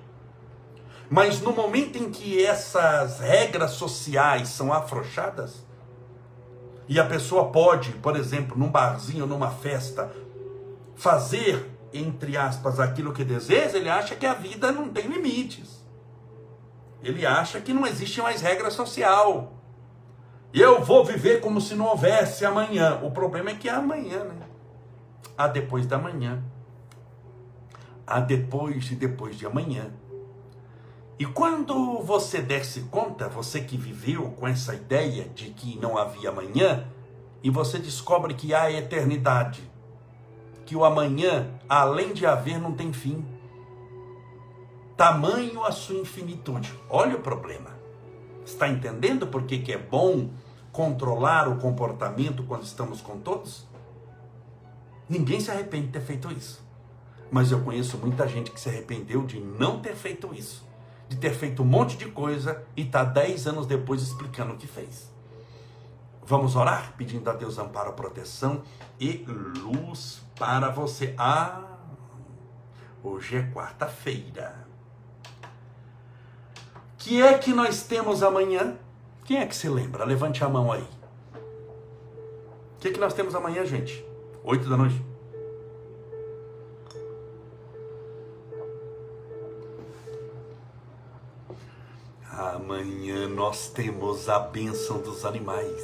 Mas 1.09 1.41
no 1.41 1.51
momento 1.51 1.97
em 1.97 2.09
que 2.09 2.41
essas 2.43 3.19
regras 3.19 3.71
sociais 3.71 4.47
são 4.47 4.71
afrouxadas, 4.71 5.65
e 6.87 6.97
a 6.97 7.05
pessoa 7.05 7.51
pode, 7.51 7.91
por 7.91 8.15
exemplo, 8.15 8.57
num 8.57 8.69
barzinho, 8.69 9.25
numa 9.25 9.51
festa, 9.51 10.09
fazer, 10.95 11.69
entre 11.93 12.37
aspas, 12.37 12.79
aquilo 12.79 13.11
que 13.11 13.25
deseja, 13.25 13.77
ele 13.77 13.89
acha 13.89 14.15
que 14.15 14.25
a 14.25 14.33
vida 14.33 14.71
não 14.71 14.87
tem 14.87 15.07
limites. 15.07 15.85
Ele 17.03 17.25
acha 17.25 17.59
que 17.59 17.73
não 17.73 17.85
existe 17.85 18.21
mais 18.21 18.41
regra 18.41 18.71
social. 18.71 19.60
Eu 20.53 20.83
vou 20.83 21.05
viver 21.05 21.39
como 21.39 21.61
se 21.61 21.75
não 21.75 21.85
houvesse 21.85 22.45
amanhã. 22.45 22.99
O 23.03 23.11
problema 23.11 23.51
é 23.51 23.55
que 23.55 23.69
é 23.69 23.71
amanhã, 23.71 24.25
né? 24.25 24.45
Há 25.37 25.47
depois 25.47 25.85
da 25.85 25.97
manhã. 25.97 26.43
Há 28.05 28.19
depois 28.19 28.91
e 28.91 28.95
depois 28.95 29.37
de 29.37 29.45
amanhã. 29.45 29.91
E 31.17 31.25
quando 31.25 32.01
você 32.01 32.41
desse 32.41 32.81
conta, 32.81 33.29
você 33.29 33.61
que 33.61 33.77
viveu 33.77 34.31
com 34.31 34.47
essa 34.47 34.75
ideia 34.75 35.29
de 35.29 35.51
que 35.51 35.79
não 35.79 35.97
havia 35.97 36.29
amanhã, 36.29 36.85
e 37.43 37.49
você 37.49 37.77
descobre 37.77 38.33
que 38.33 38.53
há 38.53 38.71
eternidade, 38.71 39.61
que 40.65 40.75
o 40.75 40.83
amanhã, 40.83 41.47
além 41.69 42.11
de 42.11 42.25
haver, 42.25 42.59
não 42.59 42.73
tem 42.73 42.91
fim. 42.91 43.25
Tamanho 44.97 45.63
a 45.63 45.71
sua 45.71 45.99
infinitude. 45.99 46.73
Olha 46.89 47.15
o 47.15 47.21
problema. 47.21 47.80
Está 48.45 48.67
entendendo 48.67 49.27
por 49.27 49.43
que, 49.43 49.59
que 49.59 49.71
é 49.71 49.77
bom 49.77 50.29
controlar 50.71 51.47
o 51.47 51.57
comportamento 51.57 52.43
quando 52.43 52.63
estamos 52.63 53.01
com 53.01 53.19
todos? 53.19 53.67
Ninguém 55.07 55.39
se 55.39 55.51
arrepende 55.51 55.87
de 55.87 55.93
ter 55.93 56.01
feito 56.01 56.31
isso. 56.31 56.63
Mas 57.31 57.51
eu 57.51 57.61
conheço 57.61 57.97
muita 57.97 58.27
gente 58.27 58.51
que 58.51 58.59
se 58.59 58.69
arrependeu 58.69 59.25
de 59.25 59.39
não 59.39 59.79
ter 59.79 59.95
feito 59.95 60.33
isso. 60.33 60.65
De 61.07 61.17
ter 61.17 61.33
feito 61.33 61.61
um 61.61 61.65
monte 61.65 61.97
de 61.97 62.05
coisa 62.09 62.63
e 62.75 62.83
está 62.83 63.03
dez 63.03 63.47
anos 63.47 63.65
depois 63.65 64.01
explicando 64.01 64.53
o 64.53 64.57
que 64.57 64.67
fez. 64.67 65.11
Vamos 66.25 66.55
orar 66.55 66.93
pedindo 66.97 67.29
a 67.29 67.33
Deus 67.33 67.57
amparo, 67.57 67.93
proteção 67.93 68.61
e 68.99 69.25
luz 69.63 70.21
para 70.37 70.69
você. 70.69 71.13
Ah, 71.17 71.61
hoje 73.03 73.35
é 73.35 73.51
quarta-feira. 73.51 74.70
Que 77.01 77.19
é 77.19 77.35
que 77.35 77.51
nós 77.51 77.81
temos 77.81 78.21
amanhã? 78.21 78.77
Quem 79.25 79.39
é 79.39 79.45
que 79.47 79.55
se 79.55 79.67
lembra? 79.67 80.05
Levante 80.05 80.43
a 80.43 80.47
mão 80.47 80.71
aí. 80.71 80.83
O 80.83 82.79
que, 82.79 82.89
é 82.89 82.91
que 82.91 82.99
nós 82.99 83.11
temos 83.11 83.33
amanhã, 83.33 83.65
gente? 83.65 84.05
Oito 84.43 84.69
da 84.69 84.77
noite. 84.77 85.03
Amanhã 92.31 93.27
nós 93.27 93.69
temos 93.71 94.29
a 94.29 94.37
bênção 94.37 94.99
dos 95.01 95.25
animais. 95.25 95.81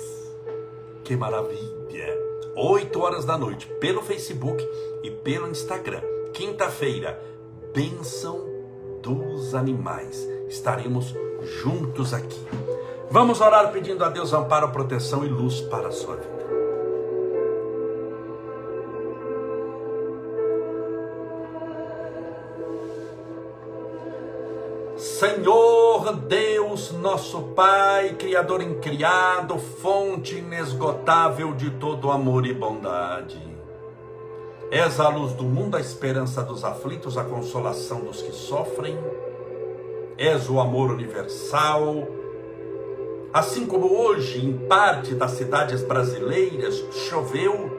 Que 1.03 1.15
maravilha! 1.15 2.15
Oito 2.55 3.01
horas 3.01 3.25
da 3.25 3.39
noite, 3.39 3.65
pelo 3.79 4.03
Facebook 4.03 4.63
e 5.01 5.09
pelo 5.09 5.49
Instagram. 5.49 6.01
Quinta-feira, 6.31 7.19
bênção 7.73 8.56
dos 9.07 9.55
animais. 9.55 10.27
Estaremos 10.49 11.15
juntos 11.61 12.13
aqui. 12.13 12.45
Vamos 13.09 13.39
orar 13.39 13.71
pedindo 13.71 14.03
a 14.03 14.09
Deus 14.09 14.33
amparo, 14.33 14.69
proteção 14.69 15.25
e 15.25 15.29
luz 15.29 15.61
para 15.61 15.87
a 15.87 15.91
sua 15.91 16.17
vida. 16.17 16.37
Senhor 24.97 26.13
Deus, 26.27 26.91
nosso 26.91 27.41
Pai, 27.55 28.15
Criador 28.19 28.61
incriado, 28.61 29.57
fonte 29.57 30.35
inesgotável 30.35 31.53
de 31.53 31.71
todo 31.71 32.11
amor 32.11 32.45
e 32.45 32.53
bondade. 32.53 33.56
És 34.69 34.99
a 34.99 35.07
luz 35.07 35.33
do 35.33 35.43
mundo, 35.43 35.77
a 35.77 35.79
esperança 35.79 36.43
dos 36.43 36.63
aflitos, 36.63 37.17
a 37.17 37.23
consolação 37.23 38.01
dos 38.01 38.21
que 38.21 38.31
sofrem. 38.31 38.97
És 40.17 40.49
o 40.49 40.59
amor 40.59 40.91
universal, 40.91 42.07
Assim 43.33 43.67
como 43.67 43.93
hoje, 43.93 44.43
em 44.43 44.57
parte 44.67 45.13
das 45.13 45.31
cidades 45.31 45.83
brasileiras, 45.83 46.75
choveu, 47.07 47.69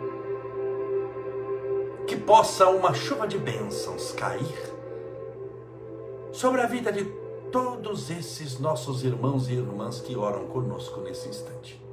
que 2.07 2.17
possa 2.17 2.69
uma 2.69 2.95
chuva 2.95 3.27
de 3.27 3.39
bênçãos 3.39 4.13
cair 4.13 4.73
sobre 6.31 6.61
a 6.61 6.67
vida 6.67 6.93
de 6.93 7.05
todos 7.51 8.11
esses 8.11 8.61
nossos 8.61 9.03
irmãos 9.03 9.49
e 9.49 9.55
irmãs 9.55 10.01
que 10.01 10.17
oram 10.17 10.47
conosco 10.47 11.01
nesse 11.01 11.29
instante. 11.29 11.88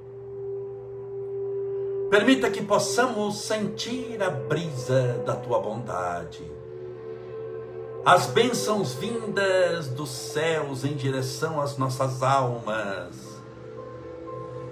Permita 2.09 2.49
que 2.49 2.61
possamos 2.61 3.41
sentir 3.41 4.21
a 4.21 4.29
brisa 4.29 5.23
da 5.25 5.35
tua 5.35 5.59
bondade, 5.59 6.49
as 8.05 8.27
bênçãos 8.27 8.93
vindas 8.93 9.87
dos 9.87 10.09
céus 10.09 10.85
em 10.85 10.95
direção 10.95 11.59
às 11.59 11.77
nossas 11.77 12.21
almas 12.21 13.35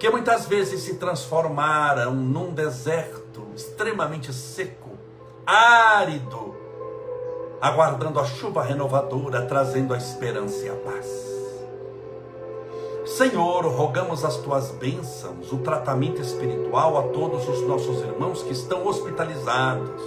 que 0.03 0.09
muitas 0.09 0.45
vezes 0.45 0.81
se 0.81 0.95
transformaram 0.95 2.13
num 2.13 2.53
deserto 2.53 3.47
extremamente 3.55 4.33
seco, 4.33 4.97
árido, 5.45 6.53
aguardando 7.61 8.19
a 8.19 8.25
chuva 8.25 8.61
renovadora, 8.63 9.45
trazendo 9.45 9.93
a 9.93 9.97
esperança 9.97 10.65
e 10.65 10.69
a 10.69 10.75
paz. 10.75 11.32
Senhor, 13.13 13.63
rogamos 13.67 14.25
as 14.25 14.37
tuas 14.37 14.71
bênçãos, 14.71 15.51
o 15.51 15.59
tratamento 15.59 16.19
espiritual 16.19 16.97
a 16.97 17.03
todos 17.09 17.47
os 17.47 17.61
nossos 17.61 18.01
irmãos 18.01 18.41
que 18.41 18.51
estão 18.51 18.87
hospitalizados, 18.87 20.01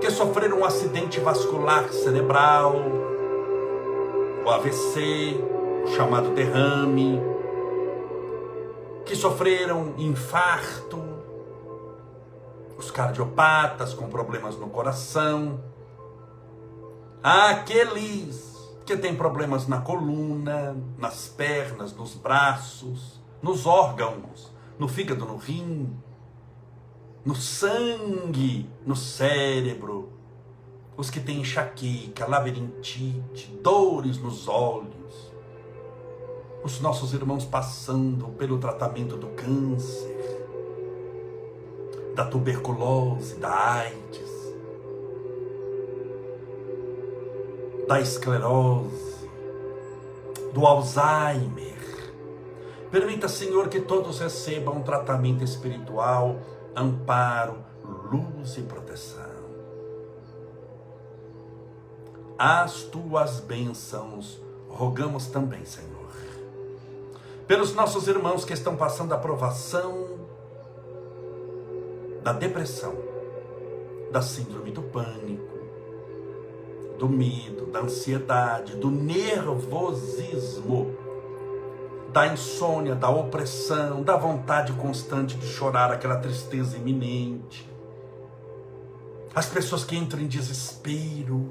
que 0.00 0.08
sofreram 0.12 0.60
um 0.60 0.64
acidente 0.64 1.18
vascular 1.18 1.88
cerebral, 1.88 2.76
o 4.46 4.48
AVC, 4.48 5.40
o 5.84 5.88
chamado 5.88 6.30
derrame, 6.30 7.20
que 9.04 9.16
sofreram 9.16 9.94
infarto, 9.98 11.02
os 12.78 12.92
cardiopatas 12.92 13.92
com 13.92 14.06
problemas 14.06 14.56
no 14.56 14.68
coração, 14.68 15.58
aqueles 17.20 18.53
que 18.84 18.96
têm 18.96 19.16
problemas 19.16 19.66
na 19.66 19.80
coluna, 19.80 20.76
nas 20.98 21.28
pernas, 21.28 21.94
nos 21.94 22.14
braços, 22.14 23.20
nos 23.42 23.66
órgãos, 23.66 24.52
no 24.78 24.88
fígado, 24.88 25.24
no 25.24 25.36
rim, 25.36 25.96
no 27.24 27.34
sangue, 27.34 28.68
no 28.84 28.94
cérebro, 28.94 30.12
os 30.96 31.10
que 31.10 31.18
têm 31.18 31.40
enxaqueca, 31.40 32.26
labirintite, 32.26 33.58
dores 33.62 34.18
nos 34.18 34.46
olhos, 34.46 35.32
os 36.62 36.80
nossos 36.80 37.12
irmãos 37.14 37.44
passando 37.44 38.28
pelo 38.38 38.58
tratamento 38.58 39.16
do 39.16 39.28
câncer, 39.28 40.14
da 42.14 42.24
tuberculose, 42.24 43.36
da 43.36 43.50
AIDS, 43.50 44.33
da 47.86 48.00
esclerose, 48.00 49.28
do 50.52 50.66
Alzheimer. 50.66 51.74
Permita, 52.90 53.28
Senhor, 53.28 53.68
que 53.68 53.80
todos 53.80 54.20
recebam 54.20 54.76
um 54.76 54.82
tratamento 54.82 55.42
espiritual, 55.42 56.38
amparo, 56.76 57.56
luz 58.10 58.56
e 58.56 58.62
proteção 58.62 59.34
as 62.38 62.82
tuas 62.82 63.40
bênçãos, 63.40 64.40
rogamos 64.68 65.26
também, 65.26 65.64
Senhor. 65.64 66.12
Pelos 67.46 67.74
nossos 67.74 68.08
irmãos 68.08 68.44
que 68.44 68.52
estão 68.52 68.76
passando 68.76 69.12
a 69.12 69.18
provação 69.18 70.18
da 72.22 72.32
depressão, 72.32 72.94
da 74.10 74.20
síndrome 74.20 74.70
do 74.70 74.82
pânico, 74.82 75.63
do 76.98 77.08
medo, 77.08 77.66
da 77.66 77.80
ansiedade, 77.80 78.76
do 78.76 78.90
nervosismo, 78.90 80.94
da 82.12 82.26
insônia, 82.26 82.94
da 82.94 83.10
opressão, 83.10 84.02
da 84.02 84.16
vontade 84.16 84.72
constante 84.74 85.36
de 85.36 85.46
chorar, 85.46 85.92
aquela 85.92 86.16
tristeza 86.16 86.76
iminente. 86.76 87.68
As 89.34 89.46
pessoas 89.46 89.84
que 89.84 89.96
entram 89.96 90.20
em 90.20 90.28
desespero, 90.28 91.50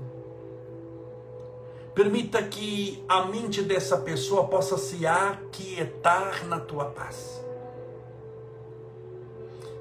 Permita 1.94 2.42
que 2.42 3.04
a 3.08 3.26
mente 3.26 3.62
dessa 3.62 3.98
pessoa 3.98 4.48
possa 4.48 4.78
se 4.80 5.06
aquietar 5.06 6.44
na 6.48 6.60
tua 6.60 6.86
paz. 6.86 7.40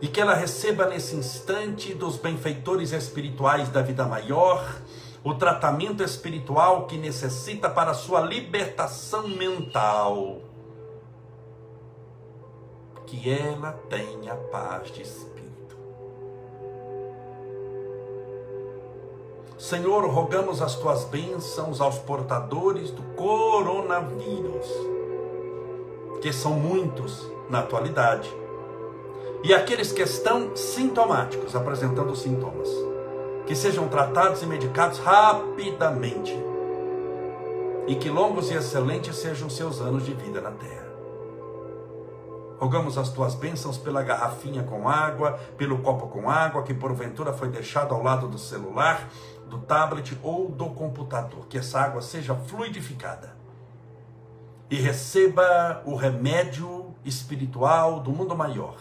E 0.00 0.08
que 0.08 0.20
ela 0.20 0.34
receba 0.34 0.86
nesse 0.86 1.16
instante 1.16 1.94
dos 1.94 2.16
benfeitores 2.16 2.92
espirituais 2.92 3.70
da 3.70 3.80
vida 3.80 4.04
maior 4.04 4.62
o 5.25 5.35
tratamento 5.35 6.03
espiritual 6.03 6.87
que 6.87 6.97
necessita 6.97 7.70
para 7.70 7.95
sua 7.95 8.20
libertação 8.20 9.29
mental. 9.29 10.41
Que 13.07 13.31
ela 13.31 13.73
tenha 13.89 14.35
paz 14.35 14.91
de 14.91 15.03
espírito 15.03 15.33
Senhor, 19.62 20.05
rogamos 20.11 20.61
as 20.61 20.75
tuas 20.75 21.05
bênçãos 21.05 21.81
aos 21.81 21.97
portadores 21.97 22.91
do 22.91 23.01
coronavírus, 23.14 24.66
que 26.20 26.33
são 26.33 26.55
muitos 26.55 27.31
na 27.49 27.61
atualidade, 27.61 28.29
e 29.45 29.55
aqueles 29.55 29.93
que 29.93 30.03
estão 30.03 30.57
sintomáticos, 30.57 31.55
apresentando 31.55 32.16
sintomas, 32.16 32.68
que 33.47 33.55
sejam 33.55 33.88
tratados 33.88 34.43
e 34.43 34.47
medicados 34.47 34.99
rapidamente, 34.99 36.32
e 37.86 37.97
que 37.97 38.09
longos 38.09 38.51
e 38.51 38.55
excelentes 38.55 39.16
sejam 39.16 39.51
seus 39.51 39.80
anos 39.80 40.05
de 40.05 40.14
vida 40.14 40.40
na 40.40 40.53
terra. 40.53 40.82
Rogamos 42.59 42.97
as 42.97 43.09
tuas 43.09 43.34
bênçãos 43.34 43.76
pela 43.76 44.05
garrafinha 44.05 44.62
com 44.62 44.88
água, 44.88 45.32
pelo 45.57 45.78
copo 45.78 46.07
com 46.07 46.30
água 46.30 46.62
que 46.62 46.72
porventura 46.72 47.32
foi 47.32 47.49
deixado 47.49 47.93
ao 47.93 48.03
lado 48.03 48.28
do 48.28 48.38
celular 48.38 49.09
do 49.49 49.59
tablet 49.59 50.16
ou 50.22 50.49
do 50.49 50.66
computador, 50.70 51.47
que 51.49 51.59
essa 51.59 51.80
água 51.80 52.01
seja 52.01 52.34
fluidificada 52.34 53.36
e 54.70 54.76
receba 54.76 55.82
o 55.84 55.95
remédio 55.95 56.95
espiritual 57.05 58.01
do 58.01 58.11
mundo 58.11 58.34
maior, 58.34 58.78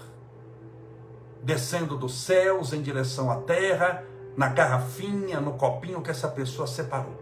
descendo 1.44 1.98
dos 1.98 2.14
céus 2.22 2.72
em 2.72 2.82
direção 2.82 3.30
à 3.30 3.36
terra, 3.42 4.06
na 4.36 4.48
garrafinha, 4.48 5.40
no 5.40 5.54
copinho 5.54 6.02
que 6.02 6.12
essa 6.12 6.28
pessoa 6.28 6.68
separou. 6.68 7.20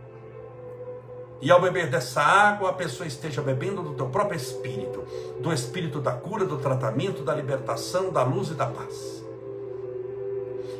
E 1.41 1.49
ao 1.49 1.61
beber 1.61 1.89
dessa 1.89 2.21
água, 2.21 2.69
a 2.69 2.73
pessoa 2.73 3.07
esteja 3.07 3.41
bebendo 3.41 3.81
do 3.81 3.93
teu 3.93 4.07
próprio 4.07 4.35
espírito, 4.35 5.03
do 5.39 5.53
espírito 5.53 6.01
da 6.01 6.11
cura, 6.11 6.45
do 6.45 6.57
tratamento, 6.57 7.23
da 7.23 7.33
libertação, 7.33 8.11
da 8.11 8.23
luz 8.23 8.49
e 8.49 8.53
da 8.55 8.65
paz. 8.65 9.23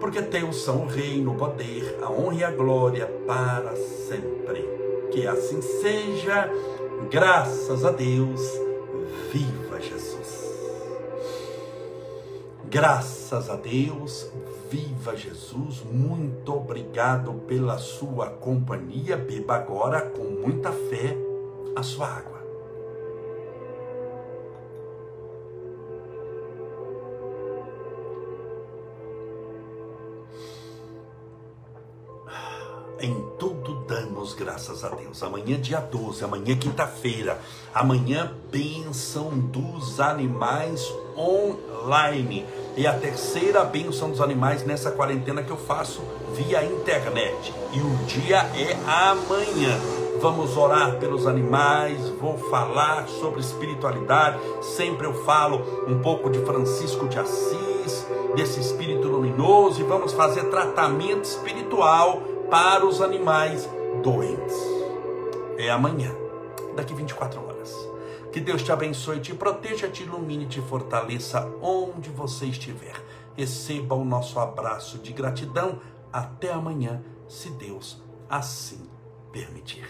porque 0.00 0.22
teus 0.22 0.62
são 0.62 0.84
o 0.84 0.86
reino, 0.86 1.32
o 1.32 1.36
poder, 1.36 1.98
a 2.02 2.10
honra 2.10 2.34
e 2.34 2.44
a 2.44 2.50
glória 2.50 3.06
para 3.26 3.74
sempre. 3.76 4.66
Que 5.10 5.26
assim 5.26 5.60
seja, 5.60 6.50
graças 7.10 7.84
a 7.84 7.90
Deus, 7.90 8.40
viva 9.32 9.80
Jesus. 9.80 10.48
Graças 12.70 13.48
a 13.48 13.56
Deus, 13.56 14.30
viva 14.70 15.16
Jesus. 15.16 15.82
Muito 15.90 16.54
obrigado 16.54 17.32
pela 17.46 17.78
sua 17.78 18.28
companhia. 18.28 19.16
Beba 19.16 19.56
agora 19.56 20.02
com 20.02 20.24
muita 20.24 20.70
fé 20.70 21.16
a 21.74 21.82
sua 21.82 22.08
água. 22.08 22.37
Em 33.00 33.14
tudo 33.38 33.84
damos 33.86 34.34
graças 34.34 34.82
a 34.82 34.88
Deus. 34.88 35.22
Amanhã, 35.22 35.60
dia 35.60 35.78
12, 35.78 36.24
amanhã, 36.24 36.56
quinta-feira. 36.56 37.38
Amanhã, 37.72 38.32
bênção 38.50 39.30
dos 39.30 40.00
animais 40.00 40.92
online. 41.16 42.44
E 42.76 42.88
a 42.88 42.94
terceira 42.94 43.64
bênção 43.64 44.10
dos 44.10 44.20
animais 44.20 44.64
nessa 44.64 44.90
quarentena 44.90 45.44
que 45.44 45.50
eu 45.50 45.56
faço 45.56 46.02
via 46.34 46.64
internet. 46.64 47.54
E 47.72 47.78
o 47.78 47.96
dia 48.06 48.38
é 48.56 48.72
amanhã. 48.84 49.78
Vamos 50.20 50.56
orar 50.56 50.98
pelos 50.98 51.28
animais, 51.28 52.08
vou 52.20 52.36
falar 52.36 53.06
sobre 53.06 53.38
espiritualidade. 53.38 54.40
Sempre 54.60 55.06
eu 55.06 55.24
falo 55.24 55.84
um 55.86 56.00
pouco 56.00 56.28
de 56.28 56.40
Francisco 56.40 57.06
de 57.06 57.16
Assis, 57.16 58.04
desse 58.34 58.58
espírito 58.58 59.06
luminoso, 59.06 59.80
e 59.80 59.84
vamos 59.84 60.12
fazer 60.12 60.50
tratamento 60.50 61.22
espiritual 61.22 62.22
para 62.50 62.86
os 62.86 63.02
animais 63.02 63.68
doentes. 64.02 64.56
É 65.58 65.70
amanhã, 65.70 66.10
daqui 66.74 66.94
24 66.94 67.44
horas. 67.44 67.74
Que 68.32 68.40
Deus 68.40 68.62
te 68.62 68.72
abençoe, 68.72 69.20
te 69.20 69.34
proteja, 69.34 69.88
te 69.88 70.02
ilumine, 70.02 70.46
te 70.46 70.60
fortaleça 70.62 71.46
onde 71.60 72.08
você 72.08 72.46
estiver. 72.46 72.94
Receba 73.36 73.94
o 73.94 74.04
nosso 74.04 74.38
abraço 74.38 74.98
de 74.98 75.12
gratidão. 75.12 75.80
Até 76.12 76.50
amanhã, 76.50 77.02
se 77.28 77.50
Deus 77.50 78.02
assim 78.30 78.88
permitir. 79.30 79.86